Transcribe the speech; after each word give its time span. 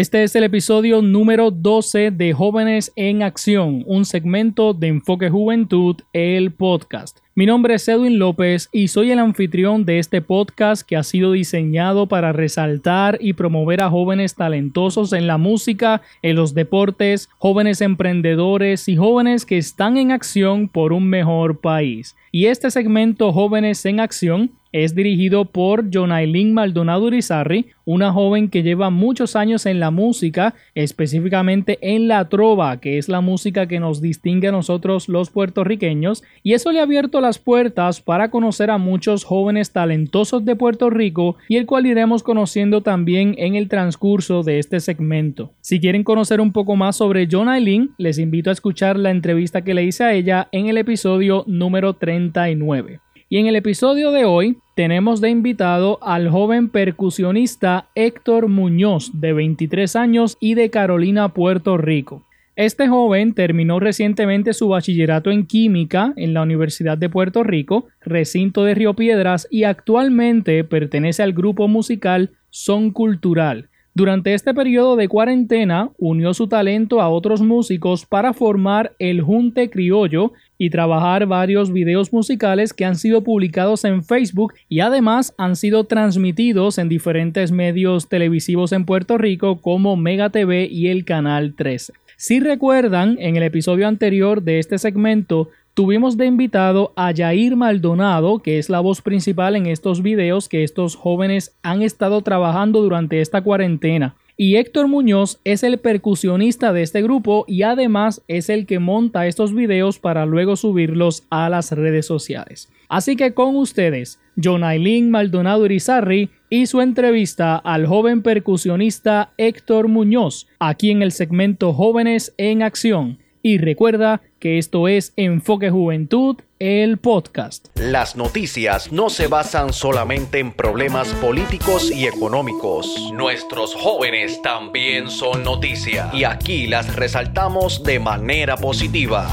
Este 0.00 0.22
es 0.22 0.34
el 0.34 0.44
episodio 0.44 1.02
número 1.02 1.50
12 1.50 2.10
de 2.10 2.32
Jóvenes 2.32 2.90
en 2.96 3.22
Acción, 3.22 3.84
un 3.86 4.06
segmento 4.06 4.72
de 4.72 4.86
Enfoque 4.86 5.28
Juventud, 5.28 5.96
el 6.14 6.52
podcast. 6.52 7.18
Mi 7.34 7.44
nombre 7.44 7.74
es 7.74 7.86
Edwin 7.86 8.18
López 8.18 8.70
y 8.72 8.88
soy 8.88 9.10
el 9.10 9.18
anfitrión 9.18 9.84
de 9.84 9.98
este 9.98 10.22
podcast 10.22 10.88
que 10.88 10.96
ha 10.96 11.02
sido 11.02 11.32
diseñado 11.32 12.06
para 12.06 12.32
resaltar 12.32 13.18
y 13.20 13.34
promover 13.34 13.82
a 13.82 13.90
jóvenes 13.90 14.36
talentosos 14.36 15.12
en 15.12 15.26
la 15.26 15.36
música, 15.36 16.00
en 16.22 16.36
los 16.36 16.54
deportes, 16.54 17.28
jóvenes 17.36 17.82
emprendedores 17.82 18.88
y 18.88 18.96
jóvenes 18.96 19.44
que 19.44 19.58
están 19.58 19.98
en 19.98 20.12
acción 20.12 20.68
por 20.68 20.94
un 20.94 21.08
mejor 21.10 21.60
país. 21.60 22.16
Y 22.32 22.46
este 22.46 22.70
segmento 22.70 23.32
Jóvenes 23.32 23.84
en 23.84 24.00
Acción 24.00 24.52
es 24.72 24.94
dirigido 24.94 25.46
por 25.46 25.90
Jonailin 25.90 26.54
Maldonado 26.54 27.04
Urizarri, 27.06 27.66
una 27.84 28.12
joven 28.12 28.48
que 28.48 28.62
lleva 28.62 28.90
muchos 28.90 29.34
años 29.34 29.66
en 29.66 29.80
la 29.80 29.90
música, 29.90 30.54
específicamente 30.74 31.78
en 31.82 32.06
la 32.06 32.28
trova, 32.28 32.80
que 32.80 32.98
es 32.98 33.08
la 33.08 33.20
música 33.20 33.66
que 33.66 33.80
nos 33.80 34.00
distingue 34.00 34.48
a 34.48 34.52
nosotros 34.52 35.08
los 35.08 35.30
puertorriqueños, 35.30 36.22
y 36.42 36.52
eso 36.52 36.70
le 36.70 36.80
ha 36.80 36.84
abierto 36.84 37.20
las 37.20 37.38
puertas 37.38 38.00
para 38.00 38.30
conocer 38.30 38.70
a 38.70 38.78
muchos 38.78 39.24
jóvenes 39.24 39.72
talentosos 39.72 40.44
de 40.44 40.56
Puerto 40.56 40.88
Rico 40.88 41.36
y 41.48 41.56
el 41.56 41.66
cual 41.66 41.86
iremos 41.86 42.22
conociendo 42.22 42.82
también 42.82 43.34
en 43.38 43.56
el 43.56 43.68
transcurso 43.68 44.42
de 44.42 44.58
este 44.58 44.80
segmento. 44.80 45.52
Si 45.60 45.80
quieren 45.80 46.04
conocer 46.04 46.40
un 46.40 46.52
poco 46.52 46.76
más 46.76 46.96
sobre 46.96 47.26
Jonailin, 47.26 47.90
les 47.98 48.18
invito 48.18 48.50
a 48.50 48.52
escuchar 48.52 48.98
la 48.98 49.10
entrevista 49.10 49.62
que 49.62 49.74
le 49.74 49.84
hice 49.84 50.04
a 50.04 50.12
ella 50.12 50.48
en 50.52 50.66
el 50.68 50.78
episodio 50.78 51.44
número 51.46 51.94
39. 51.94 53.00
Y 53.32 53.38
en 53.38 53.46
el 53.46 53.54
episodio 53.54 54.10
de 54.10 54.24
hoy 54.24 54.58
tenemos 54.74 55.20
de 55.20 55.30
invitado 55.30 56.00
al 56.02 56.28
joven 56.28 56.68
percusionista 56.68 57.88
Héctor 57.94 58.48
Muñoz, 58.48 59.20
de 59.20 59.32
23 59.32 59.94
años 59.94 60.36
y 60.40 60.54
de 60.54 60.68
Carolina, 60.68 61.32
Puerto 61.32 61.76
Rico. 61.76 62.24
Este 62.56 62.88
joven 62.88 63.32
terminó 63.34 63.78
recientemente 63.78 64.52
su 64.52 64.66
bachillerato 64.66 65.30
en 65.30 65.46
química 65.46 66.12
en 66.16 66.34
la 66.34 66.42
Universidad 66.42 66.98
de 66.98 67.08
Puerto 67.08 67.44
Rico, 67.44 67.86
recinto 68.00 68.64
de 68.64 68.74
Río 68.74 68.94
Piedras, 68.94 69.46
y 69.48 69.62
actualmente 69.62 70.64
pertenece 70.64 71.22
al 71.22 71.32
grupo 71.32 71.68
musical 71.68 72.32
Son 72.48 72.90
Cultural. 72.90 73.68
Durante 73.94 74.34
este 74.34 74.54
periodo 74.54 74.96
de 74.96 75.06
cuarentena, 75.06 75.90
unió 75.98 76.34
su 76.34 76.48
talento 76.48 77.00
a 77.00 77.08
otros 77.08 77.42
músicos 77.42 78.06
para 78.06 78.32
formar 78.32 78.92
el 78.98 79.20
Junte 79.20 79.70
Criollo 79.70 80.32
y 80.60 80.68
trabajar 80.68 81.24
varios 81.24 81.72
videos 81.72 82.12
musicales 82.12 82.74
que 82.74 82.84
han 82.84 82.96
sido 82.96 83.24
publicados 83.24 83.86
en 83.86 84.04
Facebook 84.04 84.52
y 84.68 84.80
además 84.80 85.34
han 85.38 85.56
sido 85.56 85.84
transmitidos 85.84 86.76
en 86.76 86.90
diferentes 86.90 87.50
medios 87.50 88.10
televisivos 88.10 88.72
en 88.72 88.84
Puerto 88.84 89.16
Rico 89.16 89.62
como 89.62 89.96
Mega 89.96 90.28
TV 90.28 90.68
y 90.70 90.88
el 90.88 91.06
Canal 91.06 91.54
13. 91.54 91.94
Si 92.18 92.40
recuerdan, 92.40 93.16
en 93.20 93.36
el 93.36 93.42
episodio 93.42 93.88
anterior 93.88 94.42
de 94.42 94.58
este 94.58 94.76
segmento 94.76 95.48
tuvimos 95.72 96.18
de 96.18 96.26
invitado 96.26 96.92
a 96.94 97.14
Jair 97.16 97.56
Maldonado, 97.56 98.40
que 98.40 98.58
es 98.58 98.68
la 98.68 98.80
voz 98.80 99.00
principal 99.00 99.56
en 99.56 99.64
estos 99.64 100.02
videos 100.02 100.50
que 100.50 100.62
estos 100.62 100.94
jóvenes 100.94 101.56
han 101.62 101.80
estado 101.80 102.20
trabajando 102.20 102.82
durante 102.82 103.22
esta 103.22 103.40
cuarentena. 103.40 104.14
Y 104.42 104.56
Héctor 104.56 104.88
Muñoz 104.88 105.38
es 105.44 105.62
el 105.64 105.76
percusionista 105.76 106.72
de 106.72 106.80
este 106.80 107.02
grupo 107.02 107.44
y 107.46 107.60
además 107.60 108.22
es 108.26 108.48
el 108.48 108.64
que 108.64 108.78
monta 108.78 109.26
estos 109.26 109.54
videos 109.54 109.98
para 109.98 110.24
luego 110.24 110.56
subirlos 110.56 111.24
a 111.28 111.50
las 111.50 111.72
redes 111.72 112.06
sociales. 112.06 112.70
Así 112.88 113.16
que 113.16 113.34
con 113.34 113.54
ustedes, 113.54 114.18
Jonailin 114.42 115.10
Maldonado 115.10 115.66
Irizarri 115.66 116.30
y 116.48 116.64
su 116.64 116.80
entrevista 116.80 117.56
al 117.56 117.86
joven 117.86 118.22
percusionista 118.22 119.34
Héctor 119.36 119.88
Muñoz, 119.88 120.46
aquí 120.58 120.90
en 120.90 121.02
el 121.02 121.12
segmento 121.12 121.74
Jóvenes 121.74 122.32
en 122.38 122.62
Acción. 122.62 123.18
Y 123.42 123.58
recuerda 123.58 124.22
que 124.40 124.58
esto 124.58 124.88
es 124.88 125.12
Enfoque 125.16 125.70
Juventud, 125.70 126.36
el 126.58 126.96
podcast. 126.98 127.68
Las 127.78 128.16
noticias 128.16 128.90
no 128.90 129.10
se 129.10 129.26
basan 129.28 129.72
solamente 129.72 130.38
en 130.38 130.52
problemas 130.52 131.08
políticos 131.14 131.90
y 131.90 132.06
económicos. 132.06 133.12
Nuestros 133.12 133.74
jóvenes 133.74 134.40
también 134.42 135.10
son 135.10 135.44
noticia 135.44 136.10
y 136.14 136.24
aquí 136.24 136.66
las 136.66 136.96
resaltamos 136.96 137.84
de 137.84 138.00
manera 138.00 138.56
positiva. 138.56 139.28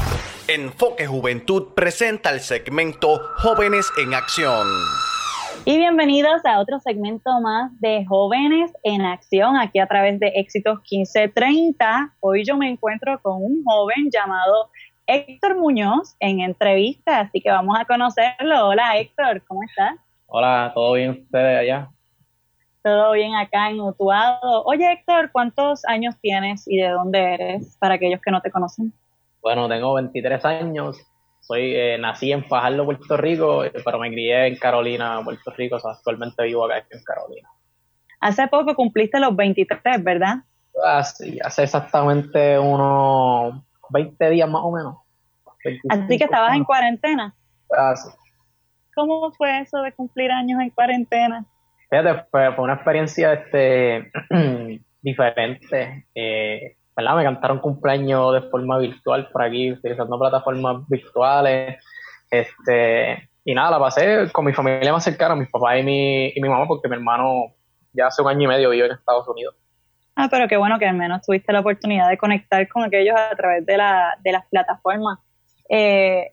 Enfoque 0.46 1.06
Juventud 1.06 1.68
presenta 1.74 2.30
el 2.30 2.40
segmento 2.40 3.20
Jóvenes 3.38 3.90
en 3.98 4.12
Acción. 4.14 4.66
Y 5.64 5.76
bienvenidos 5.76 6.44
a 6.46 6.60
otro 6.60 6.80
segmento 6.80 7.30
más 7.42 7.78
de 7.80 8.06
Jóvenes 8.06 8.72
en 8.84 9.02
Acción, 9.02 9.56
aquí 9.56 9.78
a 9.80 9.86
través 9.86 10.18
de 10.18 10.28
Éxitos 10.28 10.78
1530. 10.90 12.14
Hoy 12.20 12.44
yo 12.44 12.56
me 12.56 12.70
encuentro 12.70 13.20
con 13.20 13.42
un 13.42 13.62
joven 13.64 14.08
llamado 14.10 14.70
Héctor 15.10 15.56
Muñoz 15.56 16.16
en 16.20 16.40
entrevista, 16.40 17.20
así 17.20 17.40
que 17.40 17.50
vamos 17.50 17.78
a 17.80 17.86
conocerlo. 17.86 18.68
Hola 18.68 18.98
Héctor, 18.98 19.42
¿cómo 19.48 19.62
estás? 19.62 19.94
Hola, 20.26 20.70
¿todo 20.74 20.92
bien 20.92 21.22
ustedes 21.22 21.60
allá? 21.60 21.88
Todo 22.82 23.12
bien 23.12 23.34
acá 23.34 23.70
en 23.70 23.80
Utuado. 23.80 24.64
Oye 24.66 24.92
Héctor, 24.92 25.30
¿cuántos 25.32 25.86
años 25.86 26.14
tienes 26.20 26.68
y 26.68 26.76
de 26.76 26.90
dónde 26.90 27.20
eres 27.20 27.78
para 27.80 27.94
aquellos 27.94 28.20
que 28.20 28.30
no 28.30 28.42
te 28.42 28.50
conocen? 28.50 28.92
Bueno, 29.40 29.66
tengo 29.66 29.94
23 29.94 30.44
años, 30.44 31.00
soy 31.40 31.74
eh, 31.74 31.96
nací 31.98 32.30
en 32.30 32.44
Fajardo, 32.44 32.84
Puerto 32.84 33.16
Rico, 33.16 33.62
pero 33.82 33.98
me 33.98 34.10
crié 34.10 34.48
en 34.48 34.56
Carolina, 34.56 35.22
Puerto 35.24 35.50
Rico, 35.52 35.76
o 35.76 35.80
sea, 35.80 35.92
actualmente 35.92 36.42
vivo 36.44 36.66
acá 36.66 36.86
en 36.90 37.02
Carolina. 37.02 37.48
Hace 38.20 38.46
poco 38.48 38.74
cumpliste 38.74 39.18
los 39.18 39.34
23, 39.34 40.04
¿verdad? 40.04 40.34
Ah, 40.84 41.02
sí, 41.02 41.38
hace 41.42 41.62
exactamente 41.62 42.58
unos 42.58 43.66
20 43.90 44.30
días 44.30 44.48
más 44.48 44.62
o 44.64 44.72
menos. 44.72 44.96
Así 45.88 46.18
que 46.18 46.24
estabas 46.24 46.54
en 46.54 46.64
cuarentena. 46.64 47.34
Ah, 47.76 47.94
sí. 47.96 48.08
¿Cómo 48.94 49.30
fue 49.32 49.60
eso 49.60 49.82
de 49.82 49.92
cumplir 49.92 50.30
años 50.30 50.60
en 50.60 50.70
cuarentena? 50.70 51.44
Fíjate, 51.90 52.24
fue, 52.30 52.54
fue 52.54 52.64
una 52.64 52.74
experiencia 52.74 53.32
este, 53.32 54.10
diferente. 55.02 56.06
Eh, 56.14 56.76
¿verdad? 56.96 57.16
Me 57.16 57.22
cantaron 57.22 57.60
cumpleaños 57.60 58.34
de 58.34 58.50
forma 58.50 58.78
virtual 58.78 59.28
por 59.30 59.42
aquí, 59.44 59.72
utilizando 59.72 60.18
plataformas 60.18 60.88
virtuales. 60.88 61.82
Este, 62.28 63.28
y 63.44 63.54
nada, 63.54 63.70
la 63.70 63.78
pasé 63.78 64.32
con 64.32 64.44
mi 64.44 64.52
familia 64.52 64.92
más 64.92 65.04
cercana, 65.04 65.36
mis 65.36 65.48
papás 65.48 65.78
y 65.78 65.82
mi, 65.84 66.26
y 66.34 66.40
mi 66.40 66.48
mamá, 66.48 66.66
porque 66.66 66.88
mi 66.88 66.96
hermano 66.96 67.54
ya 67.92 68.08
hace 68.08 68.20
un 68.20 68.28
año 68.28 68.42
y 68.42 68.46
medio 68.48 68.70
vive 68.70 68.86
en 68.86 68.92
Estados 68.92 69.28
Unidos. 69.28 69.54
Ah, 70.20 70.26
pero 70.28 70.48
qué 70.48 70.56
bueno 70.56 70.80
que 70.80 70.86
al 70.86 70.96
menos 70.96 71.22
tuviste 71.24 71.52
la 71.52 71.60
oportunidad 71.60 72.08
de 72.08 72.18
conectar 72.18 72.66
con 72.66 72.82
aquellos 72.82 73.14
a 73.16 73.36
través 73.36 73.64
de, 73.64 73.76
la, 73.76 74.18
de 74.24 74.32
las 74.32 74.44
plataformas 74.48 75.20
eh, 75.68 76.32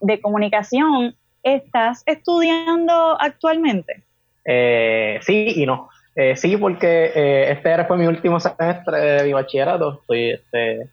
de 0.00 0.20
comunicación. 0.20 1.14
¿Estás 1.40 2.02
estudiando 2.06 3.16
actualmente? 3.20 4.02
Eh, 4.44 5.20
sí 5.22 5.52
y 5.54 5.64
no. 5.64 5.90
Eh, 6.16 6.34
sí, 6.34 6.56
porque 6.56 7.12
eh, 7.14 7.52
este 7.52 7.84
fue 7.84 7.98
mi 7.98 8.06
último 8.06 8.40
semestre 8.40 8.98
de 8.98 9.22
mi 9.22 9.32
bachillerato. 9.32 10.00
Estoy, 10.00 10.30
este, 10.32 10.90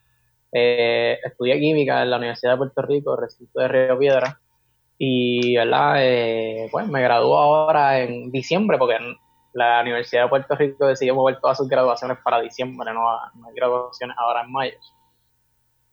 eh, 0.52 1.18
estudié 1.24 1.60
química 1.60 2.04
en 2.04 2.12
la 2.12 2.18
Universidad 2.18 2.52
de 2.52 2.58
Puerto 2.58 2.82
Rico, 2.84 3.16
recinto 3.16 3.62
de 3.62 3.68
Río 3.68 3.98
Piedra. 3.98 4.40
Y, 5.00 5.58
¿verdad? 5.58 5.96
Eh, 6.02 6.70
pues 6.72 6.88
me 6.88 7.02
graduó 7.02 7.40
ahora 7.40 8.00
en 8.00 8.32
diciembre, 8.32 8.78
porque 8.78 8.98
la 9.58 9.82
Universidad 9.82 10.24
de 10.24 10.30
Puerto 10.30 10.56
Rico 10.56 10.88
decidió 10.88 11.16
mover 11.16 11.40
todas 11.40 11.58
sus 11.58 11.68
graduaciones 11.68 12.18
para 12.24 12.40
diciembre, 12.40 12.94
no, 12.94 13.02
no 13.36 13.48
hay 13.48 13.56
graduaciones 13.56 14.16
ahora 14.20 14.44
en 14.44 14.52
mayo. 14.52 14.78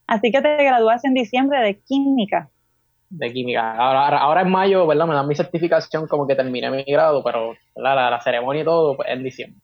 Así 0.07 0.31
que 0.31 0.43
te 0.43 0.63
graduaste 0.63 1.09
en 1.09 1.15
diciembre 1.15 1.61
de 1.61 1.81
química 1.81 2.51
de 3.17 3.33
química. 3.33 3.77
Ahora, 3.77 4.19
ahora 4.19 4.41
en 4.43 4.51
mayo, 4.51 4.87
¿verdad? 4.87 5.07
Me 5.07 5.15
dan 5.15 5.29
mi 5.29 5.35
certificación 5.35 6.07
como 6.09 6.27
que 6.27 6.35
terminé 6.35 6.71
mi 6.71 6.83
grado, 6.85 7.23
pero 7.23 7.55
la, 7.77 7.95
la, 8.11 8.21
ceremonia 8.21 8.63
y 8.63 8.65
todo 8.65 8.97
pues, 8.97 9.09
en 9.09 9.23
diciembre. 9.23 9.61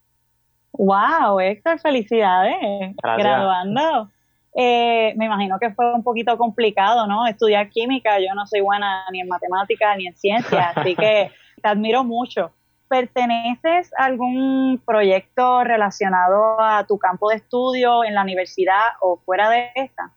¡Wow, 0.73 1.41
Héctor! 1.41 1.81
¡Felicidades! 1.81 2.95
Graduando. 3.03 4.09
Eh, 4.55 5.15
me 5.17 5.27
imagino 5.27 5.59
que 5.61 5.71
fue 5.71 5.93
un 5.93 6.03
poquito 6.03 6.37
complicado, 6.37 7.07
¿no? 7.07 7.27
Estudiar 7.27 7.69
química, 7.71 8.19
yo 8.19 8.35
no 8.35 8.47
soy 8.47 8.61
buena 8.61 9.05
ni 9.13 9.21
en 9.21 9.29
matemáticas 9.29 9.97
ni 9.97 10.07
en 10.07 10.17
ciencias, 10.17 10.77
así 10.77 10.95
que 10.95 11.31
te 11.63 11.69
admiro 11.69 12.05
mucho. 12.05 12.51
¿Perteneces 12.91 13.93
a 13.97 14.07
algún 14.07 14.83
proyecto 14.85 15.63
relacionado 15.63 16.61
a 16.61 16.85
tu 16.89 16.99
campo 16.99 17.31
de 17.31 17.37
estudio 17.37 18.03
en 18.03 18.17
la 18.17 18.23
universidad 18.23 18.81
o 19.01 19.17
fuera 19.25 19.49
de 19.49 19.71
esta? 19.77 20.13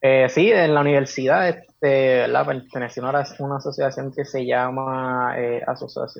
Eh, 0.00 0.28
sí, 0.28 0.52
en 0.52 0.72
la 0.72 0.82
universidad 0.82 1.48
este, 1.48 2.28
la 2.28 2.42
a 2.42 3.44
una 3.44 3.56
asociación 3.56 4.12
que 4.14 4.24
se 4.24 4.46
llama 4.46 5.34
eh, 5.36 5.64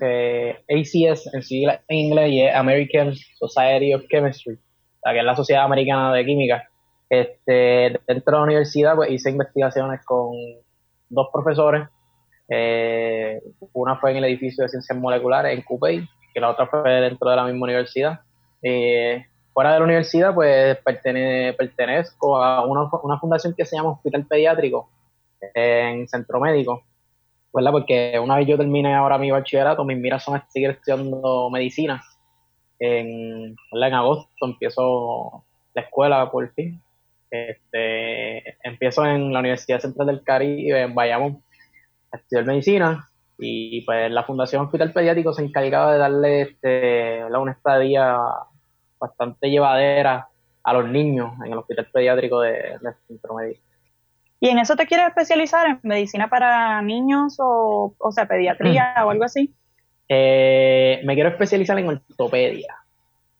eh 0.00 0.64
ACS 0.69 1.34
en, 1.34 1.43
sigla, 1.43 1.81
en 1.87 1.99
inglés 1.99 2.31
y 2.32 2.43
es 2.43 2.55
American 2.55 3.14
Society 3.38 3.94
of 3.94 4.02
Chemistry, 4.11 4.56
que 4.56 5.19
es 5.19 5.25
la 5.25 5.37
Sociedad 5.37 5.64
Americana 5.64 6.12
de 6.12 6.26
Química. 6.26 6.64
Este, 7.08 7.96
dentro 8.08 8.32
de 8.32 8.38
la 8.38 8.43
universidad 8.43 8.96
pues, 8.96 9.12
hice 9.12 9.31
investigaciones 9.31 10.05
con 10.05 10.32
dos 11.08 11.28
profesores. 11.32 11.88
Eh, 12.52 13.41
una 13.73 13.97
fue 13.97 14.11
en 14.11 14.17
el 14.19 14.25
edificio 14.25 14.64
de 14.64 14.69
ciencias 14.69 14.99
moleculares 14.99 15.56
en 15.56 15.62
CUPEI, 15.62 16.06
que 16.35 16.41
la 16.41 16.50
otra 16.50 16.67
fue 16.67 16.91
dentro 16.91 17.31
de 17.31 17.37
la 17.37 17.44
misma 17.44 17.64
universidad. 17.64 18.20
Eh, 18.61 19.25
fuera 19.55 19.73
de 19.73 19.79
la 19.79 19.85
universidad, 19.85 20.35
pues 20.35 20.76
pertenezco 20.85 22.43
a 22.43 22.67
una, 22.67 22.91
una, 23.02 23.20
fundación 23.20 23.55
que 23.56 23.64
se 23.64 23.76
llama 23.76 23.91
Hospital 23.91 24.26
Pediátrico 24.26 24.91
en 25.55 26.08
Centro 26.08 26.41
Médico, 26.41 26.82
¿verdad? 27.55 27.70
Porque 27.70 28.19
una 28.23 28.37
vez 28.37 28.49
yo 28.49 28.56
termine 28.56 28.94
ahora 28.94 29.17
mi 29.17 29.31
bachillerato, 29.31 29.85
mis 29.85 29.99
miras 29.99 30.25
son 30.25 30.43
seguir 30.49 30.70
estudiando 30.70 31.50
medicina. 31.50 32.02
En, 32.81 33.55
en 33.73 33.94
agosto 33.94 34.47
empiezo 34.47 35.44
la 35.75 35.82
escuela 35.82 36.31
por 36.31 36.52
fin. 36.55 36.82
Este, 37.31 38.56
empiezo 38.64 39.06
en 39.06 39.32
la 39.32 39.38
Universidad 39.38 39.79
Central 39.79 40.08
del 40.08 40.25
Caribe, 40.25 40.82
en 40.82 40.94
Bayamón, 40.94 41.35
a 41.35 41.50
estudiar 42.12 42.45
medicina 42.45 43.09
y 43.39 43.83
pues 43.83 44.11
la 44.11 44.25
Fundación 44.25 44.65
Hospital 44.65 44.93
Pediátrico 44.93 45.33
se 45.33 45.43
encargaba 45.43 45.93
de 45.93 45.99
darle 45.99 46.43
este, 46.43 47.25
una 47.25 47.53
estadía 47.53 48.19
bastante 48.99 49.49
llevadera 49.49 50.29
a 50.62 50.73
los 50.75 50.89
niños 50.89 51.33
en 51.45 51.53
el 51.53 51.59
Hospital 51.59 51.89
Pediátrico 51.93 52.41
de, 52.41 52.53
de 52.53 52.93
Centro 53.07 53.35
Médico. 53.35 53.62
¿Y 54.41 54.49
en 54.49 54.59
eso 54.59 54.75
te 54.75 54.87
quieres 54.87 55.09
especializar 55.09 55.67
en 55.67 55.81
medicina 55.83 56.29
para 56.29 56.81
niños 56.81 57.37
o, 57.39 57.95
o 57.99 58.12
sea, 58.12 58.27
pediatría 58.27 58.95
o 59.05 59.11
algo 59.11 59.25
así? 59.25 59.55
Eh, 60.09 61.03
me 61.05 61.15
quiero 61.15 61.29
especializar 61.29 61.79
en 61.79 61.89
ortopedia. 61.89 62.75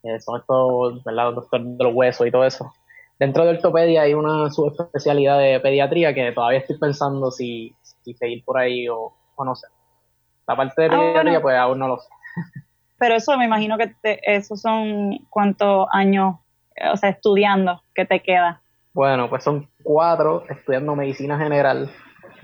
Eh, 0.03 0.21
son 0.21 0.41
estos, 0.41 1.03
¿verdad? 1.05 1.33
Doctor 1.33 1.63
de 1.63 1.85
los 1.85 1.95
huesos 1.95 2.27
y 2.27 2.31
todo 2.31 2.45
eso. 2.45 2.73
Dentro 3.19 3.45
de 3.45 3.51
ortopedia 3.51 4.03
hay 4.03 4.15
una 4.15 4.51
subespecialidad 4.51 5.39
de 5.39 5.61
pediatría 5.61 6.15
que 6.15 6.33
todavía 6.33 6.61
estoy 6.61 6.79
pensando 6.79 7.31
si, 7.31 7.75
si 8.02 8.14
seguir 8.14 8.44
por 8.44 8.58
ahí 8.58 8.88
o, 8.88 9.14
o 9.37 9.44
no 9.44 9.55
sé. 9.55 9.67
La 10.47 10.56
parte 10.56 10.82
de 10.82 10.88
ah, 10.88 10.99
pediatría, 10.99 11.41
pues 11.41 11.56
aún 11.56 11.79
no 11.79 11.88
lo 11.88 11.99
sé. 11.99 12.08
Pero 12.99 13.14
eso 13.14 13.38
me 13.38 13.47
imagino 13.47 13.79
que 13.79 13.94
esos 14.02 14.61
son 14.61 15.19
cuántos 15.31 15.87
años, 15.91 16.37
o 16.93 16.97
sea, 16.99 17.11
estudiando 17.11 17.82
que 17.94 18.05
te 18.05 18.20
queda. 18.20 18.61
Bueno, 18.93 19.31
pues 19.31 19.43
son 19.44 19.69
cuatro 19.82 20.44
estudiando 20.50 20.94
medicina 20.94 21.38
general, 21.38 21.91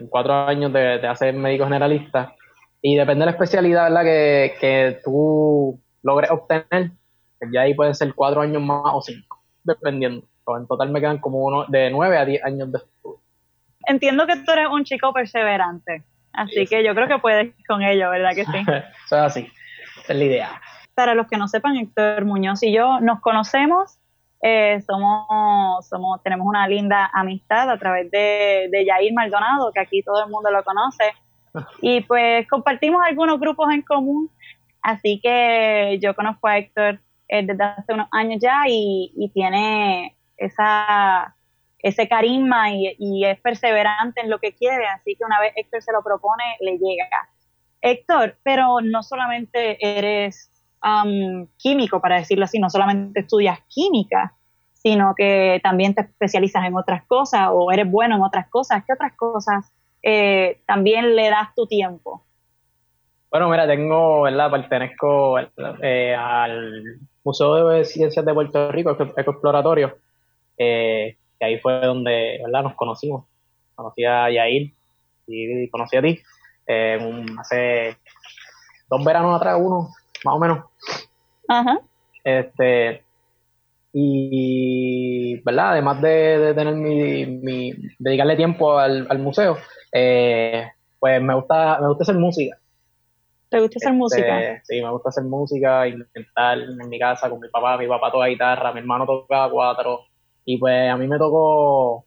cuatro 0.08 0.32
años 0.32 0.72
de, 0.72 1.06
hacer 1.06 1.34
médico 1.34 1.64
generalista. 1.64 2.34
Y 2.80 2.96
depende 2.96 3.20
de 3.20 3.26
la 3.26 3.32
especialidad 3.32 3.84
¿verdad? 3.84 4.04
Que, 4.04 4.54
que 4.60 5.00
tú 5.04 5.78
logres 6.02 6.30
obtener, 6.30 6.92
pues 7.38 7.50
ya 7.52 7.62
ahí 7.62 7.74
pueden 7.74 7.94
ser 7.94 8.14
cuatro 8.14 8.40
años 8.40 8.62
más 8.62 8.94
o 8.94 9.02
cinco, 9.02 9.42
dependiendo. 9.64 10.24
en 10.56 10.66
total 10.66 10.90
me 10.90 11.00
quedan 11.00 11.18
como 11.18 11.44
uno 11.44 11.66
de 11.66 11.90
nueve 11.90 12.16
a 12.16 12.24
diez 12.24 12.42
años 12.44 12.72
de 12.72 12.78
estudio. 12.78 13.20
Entiendo 13.86 14.26
que 14.26 14.36
tú 14.36 14.52
eres 14.52 14.68
un 14.68 14.84
chico 14.84 15.12
perseverante. 15.12 16.04
Así 16.32 16.66
que 16.66 16.84
yo 16.84 16.94
creo 16.94 17.08
que 17.08 17.18
puedes 17.18 17.54
con 17.66 17.82
ello, 17.82 18.10
¿verdad 18.10 18.34
que 18.34 18.44
sí? 18.44 18.58
Eso 19.06 19.16
es 19.16 19.22
así, 19.22 19.48
es 20.06 20.16
la 20.16 20.24
idea. 20.24 20.60
Para 20.94 21.14
los 21.14 21.26
que 21.28 21.36
no 21.36 21.48
sepan, 21.48 21.76
Héctor 21.76 22.24
Muñoz 22.24 22.62
y 22.62 22.72
yo 22.72 23.00
nos 23.00 23.20
conocemos, 23.20 23.98
eh, 24.42 24.82
somos, 24.86 25.86
somos, 25.88 26.22
tenemos 26.22 26.46
una 26.46 26.68
linda 26.68 27.10
amistad 27.14 27.70
a 27.70 27.78
través 27.78 28.10
de, 28.10 28.68
de 28.70 28.84
Yair 28.84 29.14
Maldonado, 29.14 29.72
que 29.72 29.80
aquí 29.80 30.02
todo 30.02 30.24
el 30.24 30.30
mundo 30.30 30.50
lo 30.50 30.62
conoce, 30.62 31.14
y 31.80 32.02
pues 32.02 32.46
compartimos 32.48 33.00
algunos 33.06 33.40
grupos 33.40 33.72
en 33.72 33.82
común, 33.82 34.30
así 34.82 35.20
que 35.22 35.98
yo 36.02 36.14
conozco 36.14 36.48
a 36.48 36.58
Héctor 36.58 37.00
eh, 37.28 37.46
desde 37.46 37.64
hace 37.64 37.94
unos 37.94 38.08
años 38.12 38.38
ya 38.40 38.64
y, 38.68 39.12
y 39.16 39.30
tiene 39.30 40.16
esa 40.36 41.35
ese 41.78 42.08
carisma 42.08 42.70
y, 42.72 43.24
es 43.24 43.40
perseverante 43.40 44.20
en 44.20 44.30
lo 44.30 44.38
que 44.38 44.54
quiere, 44.54 44.86
así 44.86 45.14
que 45.16 45.24
una 45.24 45.40
vez 45.40 45.52
Héctor 45.56 45.82
se 45.82 45.92
lo 45.92 46.02
propone, 46.02 46.44
le 46.60 46.78
llega. 46.78 47.28
Héctor, 47.80 48.36
pero 48.42 48.80
no 48.80 49.02
solamente 49.02 49.78
eres 49.80 50.50
um, 50.82 51.46
químico, 51.58 52.00
para 52.00 52.16
decirlo 52.16 52.44
así, 52.44 52.58
no 52.58 52.70
solamente 52.70 53.20
estudias 53.20 53.60
química, 53.68 54.34
sino 54.72 55.14
que 55.16 55.60
también 55.62 55.94
te 55.94 56.02
especializas 56.02 56.64
en 56.64 56.76
otras 56.76 57.04
cosas 57.06 57.48
o 57.52 57.70
eres 57.72 57.90
bueno 57.90 58.16
en 58.16 58.22
otras 58.22 58.48
cosas. 58.48 58.84
¿Qué 58.86 58.92
otras 58.92 59.14
cosas 59.16 59.72
eh, 60.02 60.60
también 60.66 61.16
le 61.16 61.28
das 61.28 61.54
tu 61.54 61.66
tiempo? 61.66 62.22
Bueno, 63.30 63.48
mira, 63.50 63.66
tengo, 63.66 64.22
¿verdad? 64.22 64.50
Pertenezco 64.50 65.38
eh, 65.82 66.14
al 66.14 67.00
Museo 67.24 67.68
de 67.68 67.84
Ciencias 67.84 68.24
de 68.24 68.32
Puerto 68.32 68.70
Rico, 68.70 68.96
Ecoexploratorio. 69.16 69.98
Eh, 70.56 71.16
que 71.38 71.46
ahí 71.46 71.58
fue 71.58 71.80
donde 71.80 72.40
¿verdad? 72.44 72.62
nos 72.62 72.74
conocimos. 72.74 73.24
Conocí 73.74 74.04
a 74.04 74.30
Yair 74.30 74.72
y, 75.26 75.68
conocí 75.68 75.96
a 75.96 76.02
ti 76.02 76.20
eh, 76.66 77.24
hace 77.38 77.96
dos 78.88 79.04
veranos 79.04 79.36
atrás, 79.36 79.58
uno, 79.60 79.88
más 80.24 80.34
o 80.34 80.38
menos. 80.38 80.64
Ajá. 81.48 81.80
Este, 82.24 83.04
y, 83.92 85.40
¿verdad? 85.42 85.72
Además 85.72 86.00
de, 86.02 86.52
tener 86.54 86.74
mi, 86.74 87.72
dedicarle 87.98 88.36
tiempo 88.36 88.78
al, 88.78 89.18
museo, 89.18 89.56
eh, 89.92 90.68
pues 90.98 91.22
me 91.22 91.34
gusta, 91.34 91.78
me 91.80 91.88
gusta 91.88 92.02
hacer 92.02 92.16
música. 92.16 92.58
¿Te 93.48 93.60
gusta 93.60 93.78
hacer 93.78 93.92
música? 93.92 94.42
Este, 94.42 94.74
sí, 94.74 94.82
me 94.82 94.90
gusta 94.90 95.10
hacer 95.10 95.24
música, 95.24 95.86
intentar 95.86 96.58
en 96.58 96.88
mi 96.88 96.98
casa 96.98 97.30
con 97.30 97.38
mi 97.38 97.48
papá, 97.48 97.78
mi 97.78 97.86
papá 97.86 98.10
toca 98.10 98.26
guitarra, 98.26 98.72
mi 98.72 98.80
hermano 98.80 99.06
toca 99.06 99.48
cuatro, 99.48 100.00
y 100.46 100.58
pues 100.58 100.88
a 100.88 100.96
mí 100.96 101.08
me 101.08 101.18
tocó 101.18 102.06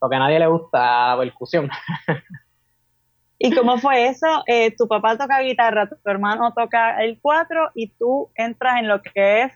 lo 0.00 0.08
que 0.08 0.14
a 0.14 0.18
nadie 0.18 0.38
le 0.38 0.46
gusta, 0.46 1.08
la 1.08 1.16
percusión. 1.18 1.68
¿Y 3.38 3.54
cómo 3.54 3.78
fue 3.78 4.08
eso? 4.08 4.26
Eh, 4.46 4.74
tu 4.76 4.86
papá 4.86 5.16
toca 5.16 5.40
guitarra, 5.40 5.88
tu 5.88 5.96
hermano 6.04 6.52
toca 6.52 7.02
el 7.02 7.18
cuatro 7.20 7.70
y 7.74 7.88
tú 7.88 8.30
entras 8.34 8.80
en 8.80 8.88
lo 8.88 9.00
que 9.00 9.42
es 9.42 9.52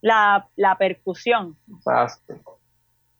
la, 0.00 0.48
percusión. 0.78 1.56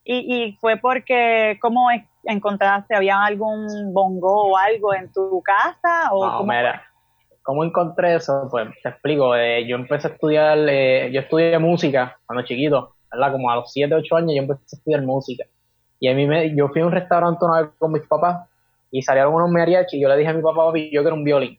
Y, 0.04 0.34
y 0.34 0.56
fue 0.56 0.78
porque, 0.78 1.58
¿cómo 1.60 1.88
encontraste? 2.24 2.96
¿Había 2.96 3.22
algún 3.22 3.92
bongo 3.92 4.50
o 4.50 4.56
algo 4.56 4.94
en 4.94 5.12
tu 5.12 5.42
casa? 5.42 6.10
O 6.12 6.26
no, 6.26 6.42
mira, 6.44 6.82
¿cómo 7.42 7.62
encontré 7.62 8.16
eso? 8.16 8.48
Pues 8.50 8.68
te 8.82 8.88
explico. 8.88 9.36
Eh, 9.36 9.66
yo 9.66 9.76
empecé 9.76 10.08
a 10.08 10.10
estudiar, 10.12 10.58
eh, 10.68 11.10
yo 11.12 11.20
estudié 11.20 11.58
música 11.58 12.18
cuando 12.26 12.44
chiquito 12.44 12.95
como 13.32 13.50
a 13.50 13.56
los 13.56 13.72
7, 13.72 13.94
8 13.94 14.16
años 14.16 14.32
yo 14.34 14.42
empecé 14.42 14.62
a 14.62 14.76
estudiar 14.76 15.02
música. 15.02 15.44
Y 15.98 16.08
a 16.08 16.14
mí 16.14 16.26
me, 16.26 16.54
yo 16.54 16.68
fui 16.68 16.82
a 16.82 16.86
un 16.86 16.92
restaurante 16.92 17.44
una 17.44 17.62
vez 17.62 17.70
con 17.78 17.92
mis 17.92 18.06
papás 18.06 18.48
y 18.90 19.02
salieron 19.02 19.34
unos 19.34 19.50
mariachis 19.50 19.94
y 19.94 20.02
yo 20.02 20.08
le 20.08 20.16
dije 20.16 20.30
a 20.30 20.34
mi 20.34 20.42
papá, 20.42 20.66
papi, 20.66 20.90
yo 20.92 21.02
quiero 21.02 21.16
un 21.16 21.24
violín. 21.24 21.58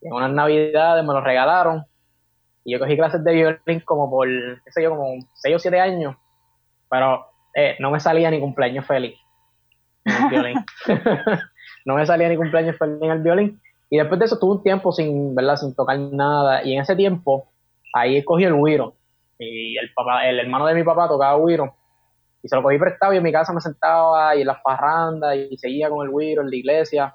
Y 0.00 0.06
en 0.06 0.12
unas 0.12 0.32
navidades 0.32 1.04
me 1.04 1.12
lo 1.12 1.20
regalaron 1.20 1.84
y 2.64 2.72
yo 2.72 2.78
cogí 2.78 2.96
clases 2.96 3.22
de 3.24 3.32
violín 3.32 3.80
como 3.84 4.10
por, 4.10 4.28
qué 4.28 4.70
sé 4.70 4.82
yo, 4.82 4.90
como 4.90 5.14
6 5.34 5.56
o 5.56 5.58
7 5.58 5.80
años, 5.80 6.16
pero 6.88 7.26
eh, 7.54 7.76
no 7.80 7.90
me 7.90 8.00
salía 8.00 8.30
ni 8.30 8.40
cumpleaños 8.40 8.86
feliz 8.86 9.18
en 10.04 10.14
el 10.14 10.28
violín. 10.30 10.64
no 11.84 11.96
me 11.96 12.06
salía 12.06 12.28
ni 12.28 12.36
cumpleaños 12.36 12.76
feliz 12.78 13.02
en 13.02 13.10
el 13.10 13.22
violín. 13.22 13.60
Y 13.90 13.98
después 13.98 14.18
de 14.18 14.26
eso 14.26 14.38
tuve 14.38 14.52
un 14.52 14.62
tiempo 14.62 14.90
sin, 14.92 15.34
¿verdad? 15.34 15.56
Sin 15.56 15.74
tocar 15.74 15.98
nada. 15.98 16.64
Y 16.64 16.74
en 16.74 16.80
ese 16.80 16.96
tiempo, 16.96 17.48
ahí 17.92 18.22
cogí 18.24 18.44
el 18.44 18.54
güiro 18.54 18.94
y 19.42 19.76
el 19.76 19.92
papá, 19.94 20.28
el 20.28 20.40
hermano 20.40 20.66
de 20.66 20.74
mi 20.74 20.84
papá 20.84 21.08
tocaba 21.08 21.34
güiro 21.34 21.74
y 22.42 22.48
se 22.48 22.56
lo 22.56 22.62
cogí 22.62 22.78
prestado 22.78 23.12
y 23.12 23.18
en 23.18 23.22
mi 23.22 23.32
casa 23.32 23.52
me 23.52 23.60
sentaba 23.60 24.34
y 24.34 24.40
en 24.40 24.46
las 24.48 24.60
parrandas 24.62 25.36
y 25.36 25.56
seguía 25.56 25.88
con 25.88 26.04
el 26.04 26.10
güiro 26.10 26.42
en 26.42 26.50
la 26.50 26.56
iglesia. 26.56 27.14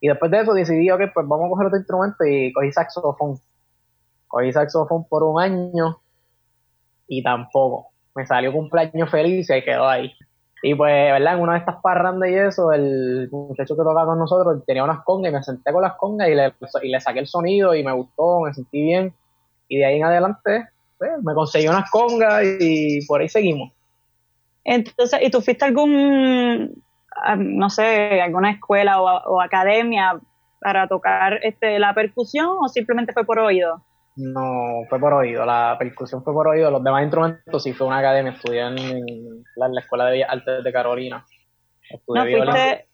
Y 0.00 0.08
después 0.08 0.30
de 0.30 0.40
eso 0.40 0.52
decidí, 0.54 0.90
ok, 0.90 1.02
pues 1.14 1.28
vamos 1.28 1.46
a 1.46 1.50
coger 1.50 1.66
otro 1.66 1.78
instrumento 1.78 2.24
y 2.24 2.52
cogí 2.52 2.72
saxofón. 2.72 3.38
Cogí 4.26 4.52
saxofón 4.52 5.06
por 5.08 5.22
un 5.22 5.40
año 5.40 6.00
y 7.06 7.22
tampoco. 7.22 7.90
Me 8.14 8.26
salió 8.26 8.52
cumpleaños 8.52 9.10
feliz 9.10 9.48
y 9.50 9.62
quedó 9.62 9.88
ahí. 9.88 10.12
Y 10.62 10.74
pues, 10.74 11.12
¿verdad? 11.12 11.34
En 11.34 11.40
una 11.40 11.52
de 11.52 11.58
estas 11.60 11.76
parrandas 11.80 12.28
y 12.28 12.34
eso, 12.34 12.72
el 12.72 13.28
muchacho 13.30 13.76
que 13.76 13.82
tocaba 13.82 14.06
con 14.06 14.18
nosotros 14.18 14.64
tenía 14.66 14.82
unas 14.82 15.04
congas 15.04 15.30
y 15.30 15.34
me 15.34 15.42
senté 15.42 15.72
con 15.72 15.82
las 15.82 15.94
congas 15.94 16.28
y 16.28 16.34
le, 16.34 16.52
y 16.82 16.88
le 16.88 17.00
saqué 17.00 17.20
el 17.20 17.28
sonido 17.28 17.74
y 17.74 17.84
me 17.84 17.92
gustó, 17.92 18.40
me 18.40 18.52
sentí 18.52 18.82
bien. 18.82 19.14
Y 19.68 19.78
de 19.78 19.84
ahí 19.84 19.96
en 19.98 20.04
adelante 20.04 20.68
pues, 21.00 21.12
me 21.24 21.32
conseguí 21.32 21.66
unas 21.66 21.90
congas 21.90 22.44
y 22.60 23.06
por 23.06 23.22
ahí 23.22 23.28
seguimos. 23.30 23.72
Entonces, 24.62 25.18
¿y 25.22 25.30
tú 25.30 25.40
fuiste 25.40 25.64
a 25.64 25.68
algún, 25.68 26.84
no 27.38 27.70
sé, 27.70 28.20
alguna 28.20 28.50
escuela 28.50 29.00
o, 29.00 29.40
academia 29.40 30.20
para 30.60 30.86
tocar 30.88 31.40
este, 31.42 31.78
la 31.78 31.94
percusión 31.94 32.48
o 32.60 32.68
simplemente 32.68 33.14
fue 33.14 33.24
por 33.24 33.38
oído? 33.38 33.82
No, 34.16 34.82
fue 34.90 35.00
por 35.00 35.14
oído. 35.14 35.46
La 35.46 35.76
percusión 35.78 36.22
fue 36.22 36.34
por 36.34 36.48
oído. 36.48 36.70
Los 36.70 36.84
demás 36.84 37.02
instrumentos 37.02 37.62
sí 37.62 37.72
fue 37.72 37.86
una 37.86 38.00
academia. 38.00 38.32
Estudié 38.32 38.60
en, 38.60 39.42
la, 39.56 39.80
Escuela 39.80 40.04
de 40.04 40.12
Bellas 40.12 40.28
Artes 40.30 40.62
de 40.62 40.72
Carolina. 40.72 41.24
no, 42.08 42.22
fuiste 42.24 42.89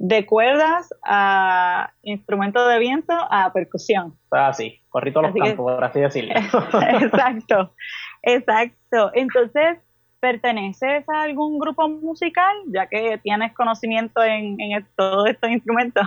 de 0.00 0.24
cuerdas 0.24 0.94
a 1.04 1.92
instrumentos 2.02 2.66
de 2.68 2.78
viento 2.78 3.12
a 3.12 3.52
percusión. 3.52 4.16
Ah, 4.30 4.52
sí 4.52 4.80
corrí 4.90 5.12
todos 5.12 5.26
los 5.26 5.34
campos, 5.34 5.72
por 5.72 5.84
así 5.84 6.00
decirlo. 6.00 6.34
exacto, 7.00 7.72
exacto. 8.22 9.10
Entonces, 9.14 9.78
¿perteneces 10.20 11.08
a 11.08 11.22
algún 11.22 11.58
grupo 11.58 11.88
musical, 11.88 12.54
ya 12.66 12.86
que 12.86 13.18
tienes 13.22 13.54
conocimiento 13.54 14.22
en, 14.22 14.60
en 14.60 14.86
todos 14.96 15.28
estos 15.28 15.50
instrumentos? 15.50 16.06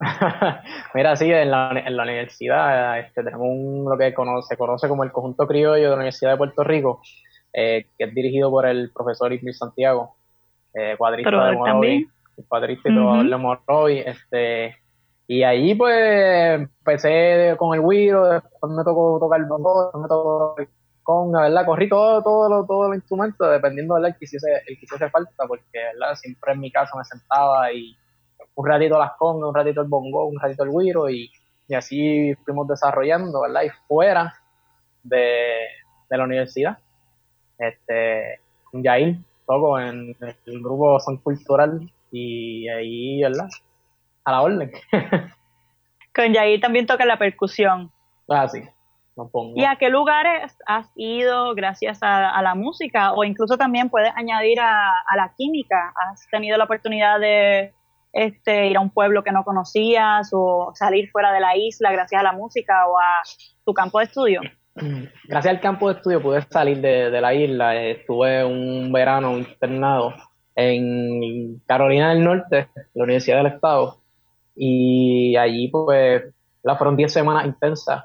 Mira, 0.94 1.16
sí, 1.16 1.30
en 1.30 1.50
la, 1.50 1.70
en 1.70 1.96
la 1.96 2.02
universidad 2.02 2.98
este, 2.98 3.22
tenemos 3.22 3.46
un, 3.48 3.84
lo 3.88 3.96
que 3.96 4.12
se 4.48 4.56
conoce 4.56 4.88
como 4.88 5.04
el 5.04 5.12
conjunto 5.12 5.46
criollo 5.46 5.84
de 5.84 5.88
la 5.88 5.94
Universidad 5.94 6.32
de 6.32 6.36
Puerto 6.36 6.64
Rico, 6.64 7.00
que 7.52 7.86
es 7.96 8.14
dirigido 8.14 8.50
por 8.50 8.66
el 8.66 8.90
profesor 8.90 9.32
Ismael 9.32 9.54
Santiago, 9.54 10.16
cuadrista 10.98 11.50
de 11.50 12.06
Morovi, 12.36 12.48
cuadrista 12.48 12.88
y 12.88 12.94
de 13.28 13.36
Morovi, 13.36 13.98
este, 13.98 14.76
y 15.26 15.42
ahí 15.42 15.74
pues 15.74 16.60
empecé 16.60 17.54
con 17.56 17.74
el 17.74 17.80
Wiro, 17.80 18.28
después 18.28 18.72
me 18.72 18.84
tocó 18.84 19.18
tocar 19.18 19.40
el 19.40 19.46
bongo, 19.46 19.84
después 19.84 20.02
me 20.02 20.08
tocó 20.08 20.56
con, 21.02 21.32
¿verdad? 21.32 21.66
Corrí 21.66 21.88
todo, 21.88 22.22
todo, 22.22 22.66
todo 22.66 22.88
los 22.88 22.96
instrumentos, 22.96 23.50
dependiendo 23.50 23.94
del 23.96 24.16
que 24.16 24.24
hiciese, 24.24 24.48
el 24.66 24.78
que 24.78 24.84
hiciese 24.84 25.10
falta, 25.10 25.46
porque, 25.46 25.78
¿verdad? 25.92 26.14
Siempre 26.14 26.52
en 26.52 26.60
mi 26.60 26.70
casa 26.70 26.96
me 26.96 27.04
sentaba 27.04 27.70
y 27.72 27.96
un 28.54 28.66
ratito 28.66 28.98
las 28.98 29.12
congas, 29.18 29.48
un 29.48 29.54
ratito 29.54 29.82
el 29.82 29.88
bongo, 29.88 30.26
un 30.26 30.40
ratito 30.40 30.64
el 30.64 30.70
Wiro 30.70 31.10
y, 31.10 31.30
y 31.68 31.74
así 31.74 32.34
fuimos 32.44 32.68
desarrollando, 32.68 33.42
¿verdad? 33.42 33.62
Y 33.64 33.70
fuera 33.86 34.34
de, 35.02 35.66
de 36.08 36.16
la 36.16 36.24
universidad, 36.24 36.78
este, 37.58 38.40
con 38.70 38.82
Yair, 38.82 39.18
toco 39.46 39.78
en, 39.78 40.16
el 40.20 40.62
grupo 40.62 40.98
Son 41.00 41.18
Cultural 41.18 41.90
y 42.14 42.68
ahí, 42.68 43.22
¿verdad? 43.22 43.48
a 44.24 44.32
la 44.32 44.42
orden. 44.42 44.72
Con 46.14 46.32
Yair 46.32 46.60
también 46.60 46.86
toca 46.86 47.04
la 47.04 47.18
percusión. 47.18 47.90
Ah, 48.28 48.48
sí. 48.48 48.62
No 49.16 49.28
pongo. 49.28 49.54
¿Y 49.56 49.64
a 49.64 49.76
qué 49.76 49.90
lugares 49.90 50.56
has 50.66 50.90
ido 50.96 51.54
gracias 51.54 51.98
a, 52.02 52.40
la 52.42 52.54
música? 52.54 53.12
O 53.12 53.22
incluso 53.22 53.56
también 53.56 53.88
puedes 53.88 54.12
añadir 54.16 54.58
a, 54.60 54.92
la 55.16 55.32
química. 55.36 55.92
¿Has 56.10 56.26
tenido 56.30 56.56
la 56.58 56.64
oportunidad 56.64 57.20
de 57.20 57.72
este, 58.12 58.66
ir 58.66 58.76
a 58.76 58.80
un 58.80 58.90
pueblo 58.90 59.22
que 59.22 59.30
no 59.30 59.44
conocías 59.44 60.30
o 60.32 60.72
salir 60.74 61.10
fuera 61.10 61.32
de 61.32 61.40
la 61.40 61.56
isla 61.56 61.92
gracias 61.92 62.20
a 62.20 62.24
la 62.24 62.32
música 62.32 62.88
o 62.88 62.98
a 62.98 63.22
tu 63.64 63.72
campo 63.72 64.00
de 64.00 64.04
estudio? 64.06 64.40
Gracias 65.28 65.54
al 65.54 65.60
campo 65.60 65.88
de 65.88 65.94
estudio 65.98 66.20
pude 66.20 66.42
salir 66.42 66.80
de, 66.80 67.10
de 67.10 67.20
la 67.20 67.34
isla. 67.34 67.76
Estuve 67.76 68.44
un 68.44 68.92
verano 68.92 69.38
internado 69.38 70.12
en 70.56 71.60
Carolina 71.66 72.10
del 72.10 72.24
Norte, 72.24 72.68
la 72.94 73.04
Universidad 73.04 73.38
del 73.38 73.52
Estado 73.52 73.98
y 74.56 75.36
allí, 75.36 75.68
pues, 75.68 76.22
la 76.62 76.76
fueron 76.76 76.96
10 76.96 77.12
semanas 77.12 77.46
intensas. 77.46 78.04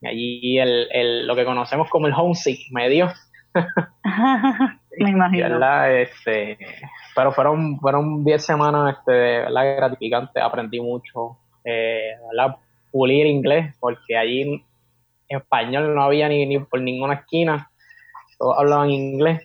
Y 0.00 0.08
allí 0.08 0.58
el, 0.58 0.88
el, 0.92 1.26
lo 1.26 1.34
que 1.34 1.44
conocemos 1.44 1.88
como 1.90 2.06
el 2.06 2.14
homesick 2.14 2.70
me 2.70 2.88
dio. 2.88 3.08
me 4.98 5.10
imagino. 5.10 5.86
Este, 5.86 6.58
pero 7.14 7.32
fueron 7.32 7.78
fueron 7.80 8.24
10 8.24 8.44
semanas 8.44 8.96
este, 8.98 9.12
¿verdad? 9.12 9.76
gratificantes. 9.76 10.42
Aprendí 10.42 10.80
mucho. 10.80 11.38
Eh, 11.64 12.14
Pulir 12.90 13.26
inglés, 13.26 13.74
porque 13.80 14.16
allí 14.16 14.42
en 14.42 14.62
español 15.28 15.94
no 15.94 16.02
había 16.02 16.26
ni, 16.26 16.46
ni 16.46 16.58
por 16.58 16.80
ninguna 16.80 17.14
esquina. 17.14 17.70
Todos 18.38 18.58
hablaban 18.58 18.90
inglés. 18.90 19.42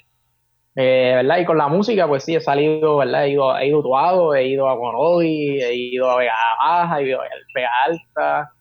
Eh, 0.76 1.14
¿verdad? 1.16 1.38
Y 1.38 1.46
con 1.46 1.58
la 1.58 1.68
música, 1.68 2.08
pues 2.08 2.24
sí, 2.24 2.36
he 2.36 2.42
salido, 2.42 2.98
¿verdad? 2.98 3.26
He 3.26 3.30
ido, 3.32 3.58
he 3.58 3.68
ido 3.68 3.80
a 3.80 3.84
Tuado, 3.84 4.36
he 4.36 4.48
ido 4.48 4.68
a 4.68 4.78
Conodi, 4.78 5.62
he 5.62 5.76
ido 5.76 6.10
a 6.10 6.18
Vega 6.18 6.34
Baja, 6.60 7.00
he 7.00 7.10
ido 7.10 7.22
a 7.22 7.26
Vega 7.54 7.70
Alta, 7.86 8.52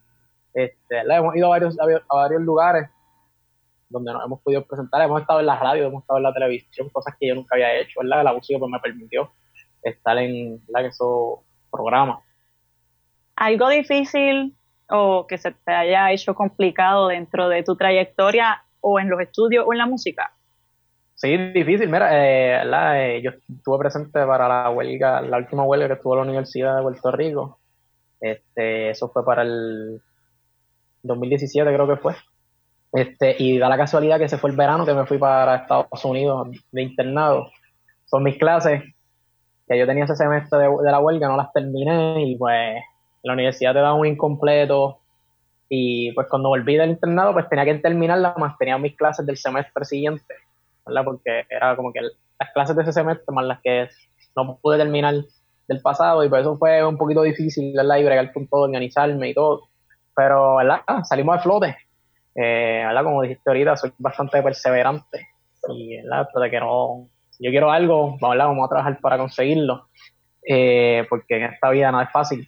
este, 0.53 0.99
Hemos 0.99 1.35
ido 1.35 1.47
a 1.47 1.49
varios, 1.49 1.75
a 1.79 2.15
varios 2.15 2.41
lugares 2.41 2.89
donde 3.89 4.11
nos 4.11 4.25
hemos 4.25 4.41
podido 4.41 4.65
presentar, 4.65 5.01
hemos 5.01 5.21
estado 5.21 5.39
en 5.39 5.45
la 5.45 5.55
radio, 5.55 5.85
hemos 5.85 6.01
estado 6.01 6.17
en 6.17 6.23
la 6.23 6.33
televisión, 6.33 6.89
cosas 6.89 7.15
que 7.19 7.27
yo 7.27 7.35
nunca 7.35 7.55
había 7.55 7.75
hecho, 7.79 7.99
¿verdad? 8.01 8.23
La 8.23 8.33
música 8.33 8.59
pues 8.59 8.71
me 8.71 8.79
permitió 8.79 9.31
estar 9.83 10.17
en, 10.17 10.59
¿verdad? 10.67 10.89
esos 10.89 11.39
programas. 11.71 12.19
¿Algo 13.35 13.69
difícil 13.69 14.55
o 14.89 15.25
que 15.27 15.37
se 15.37 15.51
te 15.51 15.71
haya 15.71 16.11
hecho 16.11 16.35
complicado 16.35 17.07
dentro 17.07 17.49
de 17.49 17.63
tu 17.63 17.75
trayectoria 17.75 18.63
o 18.81 18.99
en 18.99 19.09
los 19.09 19.19
estudios 19.19 19.65
o 19.67 19.73
en 19.73 19.79
la 19.79 19.85
música? 19.85 20.33
Sí, 21.15 21.37
difícil. 21.53 21.89
Mira, 21.89 22.09
eh, 22.11 22.63
eh, 22.63 23.21
yo 23.21 23.31
estuve 23.31 23.77
presente 23.77 24.25
para 24.25 24.47
la 24.47 24.69
huelga, 24.71 25.21
la 25.21 25.37
última 25.37 25.63
huelga 25.63 25.87
que 25.87 25.93
estuvo 25.93 26.15
la 26.15 26.23
Universidad 26.23 26.77
de 26.77 26.81
Puerto 26.81 27.11
Rico. 27.11 27.59
Este, 28.19 28.89
eso 28.89 29.09
fue 29.09 29.25
para 29.25 29.43
el 29.43 30.01
2017 31.03 31.73
creo 31.73 31.87
que 31.87 31.97
fue. 31.97 32.15
Este, 32.93 33.35
y 33.39 33.57
da 33.57 33.69
la 33.69 33.77
casualidad 33.77 34.19
que 34.19 34.29
se 34.29 34.37
fue 34.37 34.49
el 34.49 34.55
verano 34.55 34.85
que 34.85 34.93
me 34.93 35.05
fui 35.05 35.17
para 35.17 35.55
Estados 35.55 36.05
Unidos 36.05 36.49
de 36.71 36.81
internado. 36.81 37.51
Son 38.05 38.23
mis 38.23 38.37
clases 38.37 38.83
que 39.67 39.77
yo 39.77 39.85
tenía 39.85 40.03
ese 40.03 40.15
semestre 40.15 40.59
de, 40.59 40.65
de 40.65 40.91
la 40.91 40.99
huelga, 40.99 41.27
no 41.27 41.37
las 41.37 41.51
terminé 41.53 42.25
y 42.27 42.37
pues 42.37 42.83
la 43.23 43.33
universidad 43.33 43.73
te 43.73 43.79
da 43.79 43.93
un 43.93 44.05
incompleto 44.05 44.99
y 45.69 46.11
pues 46.11 46.27
cuando 46.29 46.49
volví 46.49 46.75
del 46.75 46.91
internado 46.91 47.33
pues 47.33 47.47
tenía 47.49 47.65
que 47.65 47.75
terminarla 47.75 48.35
más 48.37 48.57
tenía 48.57 48.77
mis 48.77 48.95
clases 48.95 49.25
del 49.25 49.37
semestre 49.37 49.85
siguiente 49.85 50.35
¿verdad? 50.85 51.03
Porque 51.03 51.45
era 51.49 51.75
como 51.75 51.91
que 51.91 52.01
las 52.01 52.51
clases 52.53 52.75
de 52.75 52.83
ese 52.83 52.93
semestre 52.93 53.25
más 53.33 53.45
las 53.45 53.61
que 53.61 53.89
no 54.35 54.57
pude 54.61 54.77
terminar 54.77 55.15
del 55.67 55.81
pasado 55.81 56.23
y 56.23 56.29
por 56.29 56.39
eso 56.39 56.57
fue 56.57 56.85
un 56.85 56.97
poquito 56.97 57.21
difícil, 57.21 57.73
¿verdad? 57.75 57.97
Y 57.97 58.03
bregar 58.03 58.33
con 58.33 58.47
todo, 58.47 58.61
organizarme 58.61 59.29
y 59.29 59.33
todo. 59.33 59.69
Pero, 60.15 60.57
¿verdad? 60.57 60.81
Ah, 60.87 61.03
salimos 61.03 61.37
de 61.37 61.41
flote. 61.41 61.77
Eh, 62.35 62.83
¿verdad? 62.85 63.03
Como 63.03 63.21
dijiste 63.21 63.49
ahorita, 63.49 63.77
soy 63.77 63.93
bastante 63.97 64.41
perseverante 64.41 65.27
y, 65.69 65.97
¿verdad? 66.01 66.27
De 66.41 66.49
que 66.49 66.59
no, 66.59 67.07
yo 67.39 67.49
quiero 67.51 67.71
algo, 67.71 68.17
¿verdad? 68.21 68.47
Vamos 68.47 68.65
a 68.65 68.69
trabajar 68.69 68.99
para 68.99 69.17
conseguirlo. 69.17 69.87
Eh, 70.45 71.05
porque 71.09 71.37
en 71.37 71.43
esta 71.43 71.69
vida 71.69 71.91
no 71.91 72.01
es 72.01 72.11
fácil. 72.11 72.47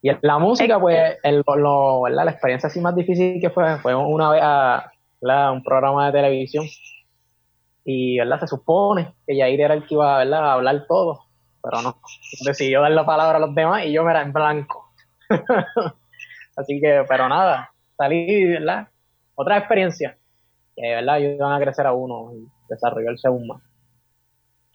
Y 0.00 0.10
la 0.22 0.38
música, 0.38 0.80
pues, 0.80 1.18
el, 1.22 1.42
lo, 1.46 2.02
¿verdad? 2.02 2.24
la 2.24 2.30
experiencia 2.30 2.68
así 2.68 2.80
más 2.80 2.94
difícil 2.94 3.40
que 3.40 3.50
fue, 3.50 3.76
fue 3.78 3.94
una 3.94 4.30
vez 4.30 4.42
a 4.42 4.92
un 5.52 5.62
programa 5.62 6.06
de 6.06 6.12
televisión 6.12 6.64
y 7.88 8.18
¿verdad? 8.18 8.40
se 8.40 8.48
supone 8.48 9.14
que 9.24 9.36
Yair 9.36 9.60
era 9.60 9.74
el 9.74 9.86
que 9.86 9.94
iba 9.94 10.18
a 10.18 10.52
hablar 10.52 10.86
todo, 10.88 11.20
pero 11.62 11.82
no, 11.82 12.00
decidió 12.44 12.82
dar 12.82 12.90
la 12.90 13.06
palabra 13.06 13.38
a 13.38 13.40
los 13.40 13.54
demás 13.54 13.84
y 13.86 13.92
yo 13.92 14.02
me 14.02 14.10
era 14.10 14.22
en 14.22 14.32
blanco. 14.32 14.92
Así 16.56 16.80
que, 16.80 17.04
pero 17.08 17.28
nada, 17.28 17.70
salí, 17.96 18.44
¿verdad? 18.44 18.88
Otra 19.36 19.58
experiencia 19.58 20.18
que, 20.74 20.82
¿verdad? 20.82 21.14
Ayudan 21.14 21.52
a 21.52 21.60
crecer 21.60 21.86
a 21.86 21.92
uno 21.92 22.32
y 22.34 22.48
desarrollarse 22.68 23.28
aún 23.28 23.46
más. 23.46 23.62